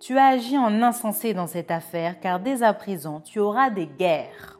Tu 0.00 0.18
as 0.18 0.26
agi 0.26 0.58
en 0.58 0.82
insensé 0.82 1.34
dans 1.34 1.46
cette 1.46 1.70
affaire, 1.70 2.18
car 2.18 2.40
dès 2.40 2.64
à 2.64 2.74
présent 2.74 3.20
tu 3.20 3.38
auras 3.38 3.70
des 3.70 3.86
guerres. 3.86 4.58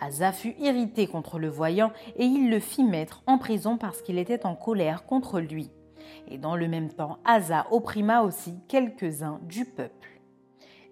Asa 0.00 0.30
fut 0.30 0.54
irrité 0.60 1.08
contre 1.08 1.40
le 1.40 1.48
voyant 1.48 1.90
et 2.14 2.24
il 2.24 2.50
le 2.50 2.60
fit 2.60 2.84
mettre 2.84 3.24
en 3.26 3.36
prison 3.36 3.78
parce 3.78 4.00
qu'il 4.00 4.18
était 4.18 4.46
en 4.46 4.54
colère 4.54 5.06
contre 5.06 5.40
lui. 5.40 5.72
Et 6.28 6.38
dans 6.38 6.56
le 6.56 6.68
même 6.68 6.90
temps, 6.90 7.18
Asa 7.24 7.66
opprima 7.70 8.22
aussi 8.22 8.54
quelques-uns 8.68 9.40
du 9.42 9.64
peuple. 9.64 10.20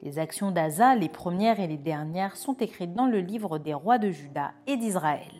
Les 0.02 0.18
actions 0.18 0.50
d'Asa, 0.50 0.96
les 0.96 1.08
premières 1.08 1.60
et 1.60 1.68
les 1.68 1.76
dernières, 1.76 2.36
sont 2.36 2.54
écrites 2.54 2.94
dans 2.94 3.06
le 3.06 3.20
livre 3.20 3.58
des 3.58 3.72
rois 3.72 3.98
de 3.98 4.10
Juda 4.10 4.52
et 4.66 4.76
d'Israël. 4.76 5.30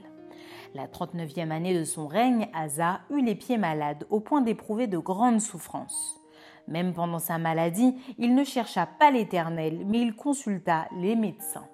La 0.75 0.87
39e 0.87 1.51
année 1.51 1.77
de 1.77 1.85
son 1.85 2.07
règne, 2.07 2.49
Asa 2.55 3.01
eut 3.11 3.23
les 3.23 3.35
pieds 3.35 3.59
malades 3.59 4.07
au 4.09 4.21
point 4.21 4.41
d'éprouver 4.41 4.87
de 4.87 4.99
grandes 4.99 5.41
souffrances. 5.41 6.21
Même 6.69 6.93
pendant 6.93 7.19
sa 7.19 7.39
maladie, 7.39 7.97
il 8.19 8.37
ne 8.37 8.45
chercha 8.45 8.87
pas 8.87 9.11
l'Éternel, 9.11 9.85
mais 9.85 10.01
il 10.01 10.15
consulta 10.15 10.87
les 10.97 11.17
médecins. 11.17 11.67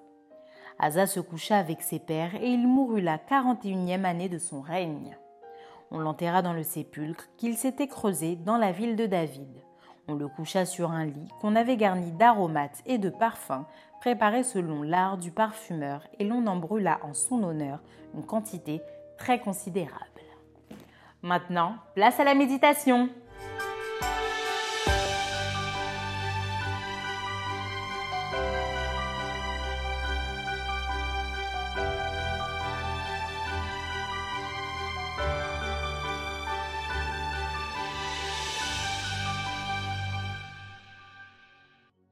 Asa 0.79 1.05
se 1.05 1.19
coucha 1.19 1.57
avec 1.57 1.81
ses 1.83 1.99
pères 1.99 2.35
et 2.41 2.47
il 2.47 2.67
mourut 2.67 3.01
la 3.01 3.17
41e 3.17 4.03
année 4.03 4.29
de 4.29 4.39
son 4.39 4.61
règne. 4.61 5.15
On 5.91 5.99
l'enterra 5.99 6.41
dans 6.41 6.53
le 6.53 6.63
sépulcre 6.63 7.29
qu'il 7.37 7.57
s'était 7.57 7.87
creusé 7.87 8.35
dans 8.35 8.57
la 8.57 8.71
ville 8.71 8.95
de 8.95 9.05
David. 9.05 9.49
On 10.07 10.13
le 10.13 10.27
coucha 10.27 10.65
sur 10.65 10.91
un 10.91 11.05
lit 11.05 11.29
qu'on 11.41 11.55
avait 11.55 11.77
garni 11.77 12.11
d'aromates 12.11 12.81
et 12.85 12.97
de 12.97 13.09
parfums 13.09 13.65
préparés 13.99 14.43
selon 14.43 14.81
l'art 14.83 15.17
du 15.17 15.31
parfumeur 15.31 16.01
et 16.19 16.25
l'on 16.25 16.47
en 16.47 16.57
brûla 16.57 16.99
en 17.03 17.13
son 17.13 17.43
honneur 17.43 17.79
une 18.13 18.25
quantité 18.25 18.81
très 19.17 19.39
considérable. 19.39 20.05
Maintenant, 21.21 21.75
place 21.95 22.19
à 22.19 22.23
la 22.23 22.33
méditation. 22.33 23.09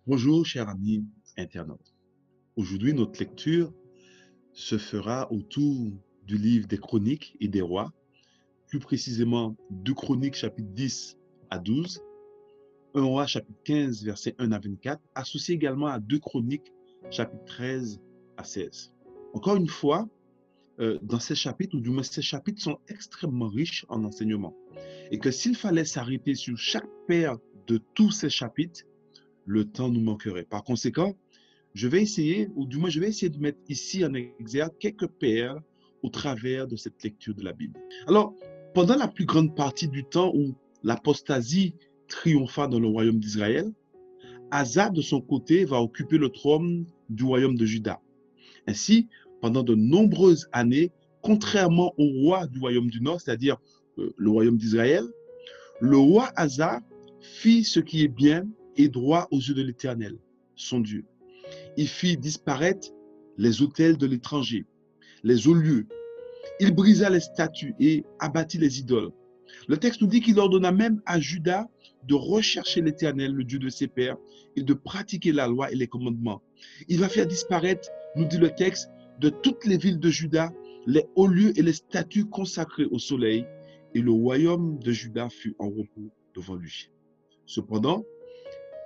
Bonjour, 0.07 0.45
chers 0.45 0.69
amis 0.69 1.03
internautes. 1.37 1.93
Aujourd'hui, 2.55 2.93
notre 2.93 3.19
lecture 3.19 3.73
se 4.53 4.77
fera 4.77 5.29
autour 5.33 5.91
du 6.25 6.37
livre 6.37 6.65
des 6.65 6.77
Chroniques 6.77 7.35
et 7.41 7.49
des 7.49 7.59
Rois, 7.59 7.91
plus 8.69 8.79
précisément 8.79 9.57
2 9.69 9.93
Chroniques 9.93 10.35
chapitre 10.35 10.69
10 10.69 11.17
à 11.49 11.59
12, 11.59 12.01
1 12.95 13.01
Roi 13.03 13.27
chapitre 13.27 13.59
15 13.65 14.05
verset 14.05 14.33
1 14.39 14.53
à 14.53 14.59
24, 14.59 15.01
associé 15.13 15.55
également 15.55 15.87
à 15.87 15.99
2 15.99 16.19
Chroniques 16.19 16.71
chapitre 17.11 17.43
13 17.43 17.99
à 18.37 18.45
16. 18.45 18.93
Encore 19.33 19.57
une 19.57 19.67
fois, 19.67 20.07
euh, 20.79 20.97
dans 21.01 21.19
ces 21.19 21.35
chapitres, 21.35 21.75
ou 21.75 21.81
du 21.81 21.89
moins 21.89 22.03
ces 22.03 22.21
chapitres 22.21 22.61
sont 22.61 22.77
extrêmement 22.87 23.49
riches 23.49 23.85
en 23.89 24.05
enseignements. 24.05 24.55
Et 25.11 25.19
que 25.19 25.31
s'il 25.31 25.57
fallait 25.57 25.83
s'arrêter 25.83 26.33
sur 26.33 26.57
chaque 26.57 26.87
paire 27.09 27.35
de 27.67 27.81
tous 27.93 28.11
ces 28.11 28.29
chapitres, 28.29 28.85
le 29.47 29.65
temps 29.65 29.89
nous 29.89 30.01
manquerait. 30.01 30.43
Par 30.43 30.63
conséquent, 30.63 31.15
je 31.73 31.87
vais 31.87 32.01
essayer, 32.01 32.49
ou 32.55 32.65
du 32.65 32.77
moins 32.77 32.89
je 32.89 32.99
vais 32.99 33.07
essayer 33.07 33.29
de 33.29 33.39
mettre 33.39 33.59
ici 33.69 34.05
en 34.05 34.13
exergue 34.13 34.73
quelques 34.79 35.07
perles 35.07 35.61
au 36.03 36.09
travers 36.09 36.67
de 36.67 36.75
cette 36.75 37.01
lecture 37.03 37.33
de 37.33 37.43
la 37.43 37.53
Bible. 37.53 37.79
Alors, 38.07 38.35
pendant 38.73 38.95
la 38.95 39.07
plus 39.07 39.25
grande 39.25 39.55
partie 39.55 39.87
du 39.87 40.03
temps 40.03 40.31
où 40.35 40.53
l'apostasie 40.83 41.73
triompha 42.07 42.67
dans 42.67 42.79
le 42.79 42.87
royaume 42.87 43.19
d'Israël, 43.19 43.71
Asa, 44.51 44.89
de 44.89 45.01
son 45.01 45.21
côté, 45.21 45.65
va 45.65 45.81
occuper 45.81 46.17
le 46.17 46.29
trône 46.29 46.85
du 47.09 47.23
royaume 47.23 47.55
de 47.55 47.65
Juda. 47.65 47.99
Ainsi, 48.67 49.07
pendant 49.41 49.63
de 49.63 49.75
nombreuses 49.75 50.47
années, 50.51 50.91
contrairement 51.21 51.93
au 51.97 52.07
roi 52.21 52.47
du 52.47 52.59
royaume 52.59 52.89
du 52.89 53.01
Nord, 53.01 53.21
c'est-à-dire 53.21 53.57
euh, 53.97 54.13
le 54.17 54.29
royaume 54.29 54.57
d'Israël, 54.57 55.03
le 55.79 55.97
roi 55.97 56.31
Asa 56.35 56.81
fit 57.21 57.63
ce 57.63 57.79
qui 57.79 58.03
est 58.03 58.07
bien 58.07 58.45
et 58.77 58.89
droit 58.89 59.27
aux 59.31 59.39
yeux 59.39 59.53
de 59.53 59.61
l'Éternel, 59.61 60.17
son 60.55 60.79
Dieu. 60.79 61.05
Il 61.77 61.87
fit 61.87 62.17
disparaître 62.17 62.89
les 63.37 63.61
hôtels 63.61 63.97
de 63.97 64.07
l'étranger, 64.07 64.65
les 65.23 65.47
hauts 65.47 65.53
lieux. 65.53 65.87
Il 66.59 66.73
brisa 66.73 67.09
les 67.09 67.19
statues 67.19 67.75
et 67.79 68.03
abattit 68.19 68.57
les 68.57 68.79
idoles. 68.79 69.11
Le 69.67 69.77
texte 69.77 70.01
nous 70.01 70.07
dit 70.07 70.21
qu'il 70.21 70.39
ordonna 70.39 70.71
même 70.71 71.01
à 71.05 71.19
Judas 71.19 71.67
de 72.07 72.15
rechercher 72.15 72.81
l'Éternel, 72.81 73.33
le 73.33 73.43
Dieu 73.43 73.59
de 73.59 73.69
ses 73.69 73.87
pères, 73.87 74.17
et 74.55 74.63
de 74.63 74.73
pratiquer 74.73 75.31
la 75.31 75.47
loi 75.47 75.71
et 75.71 75.75
les 75.75 75.87
commandements. 75.87 76.41
Il 76.87 76.99
va 76.99 77.09
faire 77.09 77.27
disparaître, 77.27 77.89
nous 78.15 78.25
dit 78.25 78.37
le 78.37 78.49
texte, 78.49 78.89
de 79.19 79.29
toutes 79.29 79.65
les 79.65 79.77
villes 79.77 79.99
de 79.99 80.09
Juda, 80.09 80.51
les 80.85 81.05
hauts 81.15 81.27
lieux 81.27 81.57
et 81.57 81.61
les 81.61 81.73
statues 81.73 82.25
consacrées 82.25 82.85
au 82.85 82.99
soleil, 82.99 83.45
et 83.93 84.01
le 84.01 84.11
royaume 84.11 84.79
de 84.79 84.91
Juda 84.91 85.29
fut 85.29 85.55
en 85.59 85.69
repos 85.69 86.11
devant 86.35 86.55
lui. 86.55 86.89
Cependant, 87.45 88.05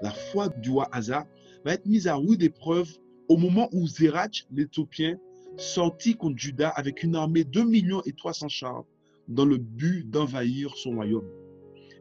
la 0.02 0.12
foi 0.12 0.50
du 0.50 0.72
roi 0.72 0.88
Asa 0.92 1.28
va 1.66 1.74
être 1.74 1.86
mise 1.86 2.08
à 2.08 2.16
rude 2.16 2.44
épreuve 2.44 2.90
au 3.28 3.38
moment 3.38 3.70
où 3.72 3.88
Zerach, 3.88 4.46
l'Éthiopien, 4.52 5.18
sortit 5.58 6.16
contre 6.16 6.38
Juda 6.38 6.70
avec 6.70 7.04
une 7.04 7.16
armée 7.16 7.44
de 7.44 7.50
2 7.50 7.66
millions 7.66 8.02
et 8.06 8.14
300 8.14 8.50
chars 8.50 8.84
dans 9.28 9.46
le 9.46 9.58
but 9.58 10.10
d'envahir 10.10 10.76
son 10.76 10.96
royaume. 10.96 11.28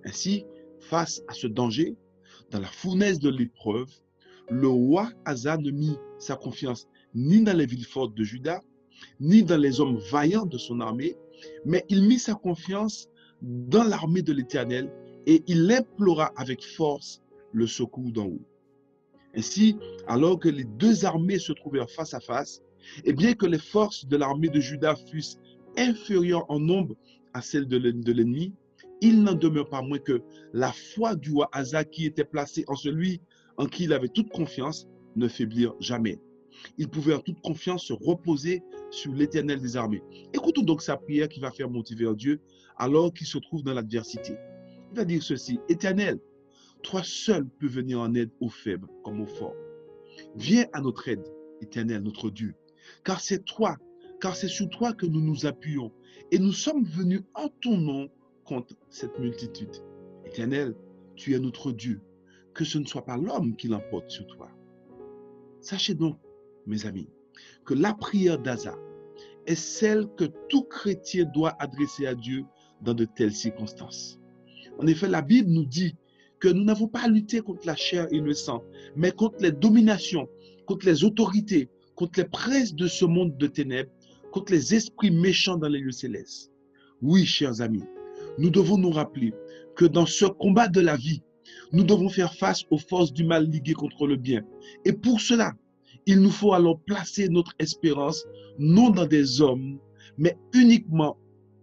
Ainsi, 0.05 0.45
face 0.81 1.23
à 1.29 1.35
ce 1.35 1.47
danger, 1.47 1.97
dans 2.51 2.61
la 2.61 2.69
fournaise 2.69 3.19
de 3.19 3.29
l'épreuve, 3.29 3.91
le 4.51 4.69
roi 4.69 5.11
Asa 5.25 5.57
ne 5.57 5.71
mit 5.71 5.97
sa 6.19 6.37
confiance 6.37 6.89
ni 7.15 7.43
dans 7.43 7.57
les 7.57 7.67
villes 7.67 7.87
fortes 7.87 8.15
de 8.15 8.25
Juda, 8.25 8.63
ni 9.21 9.43
dans 9.43 9.57
les 9.57 9.81
hommes 9.81 9.99
vaillants 10.11 10.47
de 10.47 10.59
son 10.59 10.81
armée, 10.81 11.17
mais 11.65 11.85
il 11.89 12.03
mit 12.03 12.19
sa 12.19 12.35
confiance 12.35 13.09
dans 13.43 13.85
l'armée 13.85 14.23
de 14.23 14.33
l'Éternel 14.33 14.91
et 15.27 15.43
il 15.47 15.71
implora 15.71 16.33
avec 16.37 16.65
force 16.65 17.23
le 17.53 17.67
secours 17.67 18.11
d'en 18.13 18.27
haut. 18.27 18.47
Ainsi, 19.35 19.77
alors 20.07 20.39
que 20.39 20.49
les 20.49 20.65
deux 20.65 21.05
armées 21.05 21.39
se 21.39 21.53
trouvèrent 21.53 21.91
face 21.91 22.15
à 22.15 22.21
face, 22.21 22.63
et 23.05 23.13
bien 23.13 23.35
que 23.35 23.47
les 23.47 23.59
forces 23.59 24.07
de 24.07 24.17
l'armée 24.17 24.49
de 24.49 24.61
Juda 24.61 24.97
fussent 24.97 25.39
inférieures 25.77 26.47
en 26.49 26.59
nombre 26.59 26.97
à 27.33 27.43
celles 27.43 27.69
de 27.69 27.77
l'ennemi, 28.13 28.53
il 29.01 29.23
n'en 29.23 29.35
demeure 29.35 29.69
pas 29.69 29.83
moins 29.83 29.99
que 29.99 30.23
la 30.53 30.73
foi 30.73 31.15
du 31.15 31.33
roi 31.33 31.49
Asa 31.53 31.85
qui 31.85 32.07
était 32.07 32.25
placée 32.25 32.65
en 32.69 32.75
celui 32.75 33.21
en 33.57 33.67
qui 33.67 33.85
il 33.85 33.93
avait 33.93 34.09
toute 34.09 34.31
confiance 34.31 34.89
ne 35.17 35.29
faiblirent 35.29 35.75
jamais. 35.81 36.19
Il 36.77 36.89
pouvait 36.89 37.15
en 37.15 37.21
toute 37.21 37.41
confiance 37.41 37.85
se 37.85 37.93
reposer 37.93 38.63
sur 38.91 39.13
l'éternel 39.15 39.61
des 39.61 39.77
armées. 39.77 40.03
Écoutons 40.35 40.63
donc 40.63 40.83
sa 40.83 40.97
prière 40.97 41.29
qui 41.29 41.41
va 41.41 41.51
faire 41.51 41.71
monter 41.71 41.95
vers 41.95 42.15
Dieu 42.15 42.41
alors 42.77 43.13
qu'il 43.13 43.27
se 43.27 43.39
trouve 43.39 43.63
dans 43.63 43.73
l'adversité. 43.73 44.35
Il 44.93 44.97
va 44.97 45.05
dire 45.05 45.23
ceci, 45.23 45.61
Éternel, 45.69 46.19
toi 46.83 47.03
seul 47.05 47.47
peux 47.59 47.67
venir 47.67 48.01
en 48.01 48.15
aide 48.15 48.31
aux 48.41 48.49
faibles 48.49 48.89
comme 49.05 49.21
aux 49.21 49.27
forts. 49.27 49.57
Viens 50.37 50.67
à 50.73 50.81
notre 50.81 51.09
aide, 51.09 51.27
Éternel, 51.61 52.03
notre 52.03 52.31
Dieu, 52.31 52.55
car 53.05 53.21
c'est 53.21 53.45
toi, 53.45 53.77
car 54.21 54.37
c'est 54.37 54.49
sur 54.49 54.69
toi 54.69 54.93
que 54.93 55.07
nous 55.07 55.21
nous 55.21 55.47
appuyons, 55.47 55.93
et 56.31 56.39
nous 56.39 56.53
sommes 56.53 56.85
venus 56.85 57.23
en 57.35 57.49
ton 57.61 57.77
nom 57.77 58.09
contre 58.45 58.75
cette 58.89 59.19
multitude. 59.19 59.75
Éternel, 60.25 60.75
tu 61.17 61.35
es 61.35 61.39
notre 61.39 61.73
Dieu, 61.73 62.01
que 62.55 62.65
ce 62.65 62.79
ne 62.79 62.85
soit 62.85 63.05
pas 63.05 63.17
l'homme 63.17 63.57
qui 63.57 63.69
l'emporte 63.69 64.11
sur 64.11 64.27
toi. 64.27 64.51
Sachez 65.61 65.95
donc, 65.95 66.19
mes 66.67 66.87
amis, 66.87 67.09
que 67.65 67.75
la 67.75 67.95
prière 67.95 68.39
d'Aza 68.39 68.77
est 69.47 69.55
celle 69.55 70.09
que 70.17 70.25
tout 70.49 70.65
chrétien 70.65 71.25
doit 71.25 71.55
adresser 71.59 72.07
à 72.07 72.15
Dieu 72.15 72.45
dans 72.83 72.95
de 72.95 73.05
telles 73.05 73.35
circonstances. 73.35 74.19
En 74.79 74.87
effet, 74.87 75.09
la 75.09 75.23
Bible 75.23 75.51
nous 75.51 75.65
dit 75.65 75.97
que 76.41 76.49
nous 76.49 76.65
n'avons 76.65 76.89
pas 76.89 77.03
à 77.03 77.09
lutter 77.09 77.41
contre 77.41 77.67
la 77.67 77.77
chair 77.77 78.07
et 78.11 78.19
le 78.19 78.35
sang, 78.35 78.65
mais 78.97 79.13
contre 79.13 79.37
les 79.41 79.53
dominations, 79.53 80.29
contre 80.67 80.87
les 80.87 81.05
autorités, 81.05 81.69
contre 81.95 82.21
les 82.21 82.29
princes 82.29 82.75
de 82.75 82.89
ce 82.89 83.05
monde 83.05 83.37
de 83.37 83.47
ténèbres, 83.47 83.91
contre 84.33 84.53
les 84.53 84.75
esprits 84.75 85.11
méchants 85.11 85.59
dans 85.59 85.69
les 85.69 85.81
lieux 85.81 85.93
célestes. 85.93 86.51
Oui, 87.03 87.27
chers 87.27 87.61
amis, 87.61 87.85
nous 88.39 88.51
devons 88.51 88.79
nous 88.79 88.91
rappeler 88.91 89.35
que 89.77 89.85
dans 89.85 90.07
ce 90.07 90.25
combat 90.25 90.69
de 90.69 90.81
la 90.81 90.97
vie, 90.97 91.23
nous 91.73 91.85
devons 91.85 92.09
faire 92.09 92.35
face 92.35 92.65
aux 92.71 92.79
forces 92.79 93.13
du 93.13 93.25
mal 93.25 93.47
liguées 93.47 93.75
contre 93.75 94.07
le 94.07 94.17
bien. 94.17 94.43
Et 94.85 94.93
pour 94.93 95.21
cela, 95.21 95.53
il 96.07 96.21
nous 96.21 96.31
faut 96.31 96.55
alors 96.55 96.81
placer 96.81 97.29
notre 97.29 97.53
espérance 97.59 98.25
non 98.59 98.91
dans 98.91 99.07
des 99.07 99.41
hommes, 99.41 99.79
mais 100.17 100.37
uniquement 100.55 101.17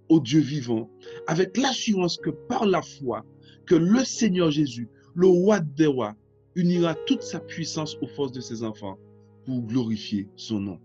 au 0.09 0.19
Dieu 0.19 0.39
vivant, 0.39 0.89
avec 1.27 1.57
l'assurance 1.57 2.17
que 2.17 2.29
par 2.29 2.65
la 2.65 2.81
foi, 2.81 3.25
que 3.67 3.75
le 3.75 4.03
Seigneur 4.03 4.49
Jésus, 4.49 4.89
le 5.13 5.27
roi 5.27 5.59
des 5.59 5.85
rois, 5.85 6.15
unira 6.55 6.95
toute 7.05 7.21
sa 7.21 7.39
puissance 7.39 7.97
aux 8.01 8.07
forces 8.07 8.31
de 8.31 8.41
ses 8.41 8.63
enfants 8.63 8.97
pour 9.45 9.61
glorifier 9.61 10.27
son 10.35 10.59
nom. 10.59 10.79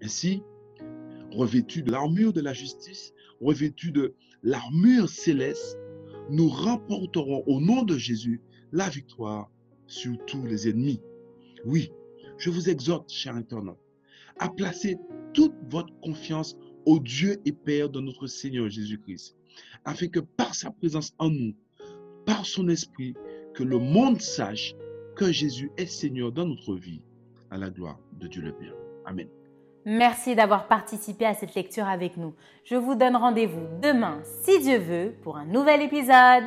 Ainsi, 0.00 0.42
revêtus 1.32 1.82
de 1.82 1.90
l'armure 1.90 2.32
de 2.32 2.40
la 2.40 2.54
justice, 2.54 3.12
revêtus 3.40 3.92
de 3.92 4.14
l'armure 4.42 5.08
céleste, 5.08 5.78
nous 6.30 6.48
remporterons 6.48 7.42
au 7.46 7.60
nom 7.60 7.82
de 7.82 7.98
Jésus 7.98 8.40
la 8.72 8.88
victoire 8.88 9.50
sur 9.86 10.16
tous 10.26 10.44
les 10.44 10.68
ennemis. 10.68 11.00
Oui, 11.66 11.90
je 12.38 12.50
vous 12.50 12.70
exhorte, 12.70 13.12
chers 13.12 13.34
internautes, 13.34 13.78
à 14.38 14.48
placer 14.48 14.96
toute 15.32 15.54
votre 15.68 15.92
confiance 16.00 16.56
au 16.86 16.98
Dieu 16.98 17.40
et 17.44 17.52
Père 17.52 17.90
de 17.90 18.00
notre 18.00 18.26
Seigneur 18.26 18.68
Jésus-Christ, 18.68 19.36
afin 19.84 20.08
que 20.08 20.20
par 20.20 20.54
sa 20.54 20.70
présence 20.70 21.14
en 21.18 21.30
nous, 21.30 21.54
par 22.26 22.46
son 22.46 22.68
esprit, 22.68 23.14
que 23.54 23.62
le 23.62 23.78
monde 23.78 24.20
sache 24.20 24.74
que 25.16 25.30
Jésus 25.30 25.70
est 25.76 25.86
Seigneur 25.86 26.32
dans 26.32 26.46
notre 26.46 26.74
vie, 26.74 27.00
à 27.50 27.56
la 27.56 27.70
gloire 27.70 27.98
de 28.20 28.26
Dieu 28.26 28.42
le 28.42 28.52
Père. 28.52 28.74
Amen. 29.04 29.28
Merci 29.86 30.34
d'avoir 30.34 30.66
participé 30.66 31.26
à 31.26 31.34
cette 31.34 31.54
lecture 31.54 31.86
avec 31.86 32.16
nous. 32.16 32.34
Je 32.64 32.74
vous 32.74 32.94
donne 32.94 33.16
rendez-vous 33.16 33.66
demain, 33.82 34.20
si 34.42 34.60
Dieu 34.60 34.78
veut, 34.78 35.14
pour 35.22 35.36
un 35.36 35.44
nouvel 35.44 35.82
épisode. 35.82 36.44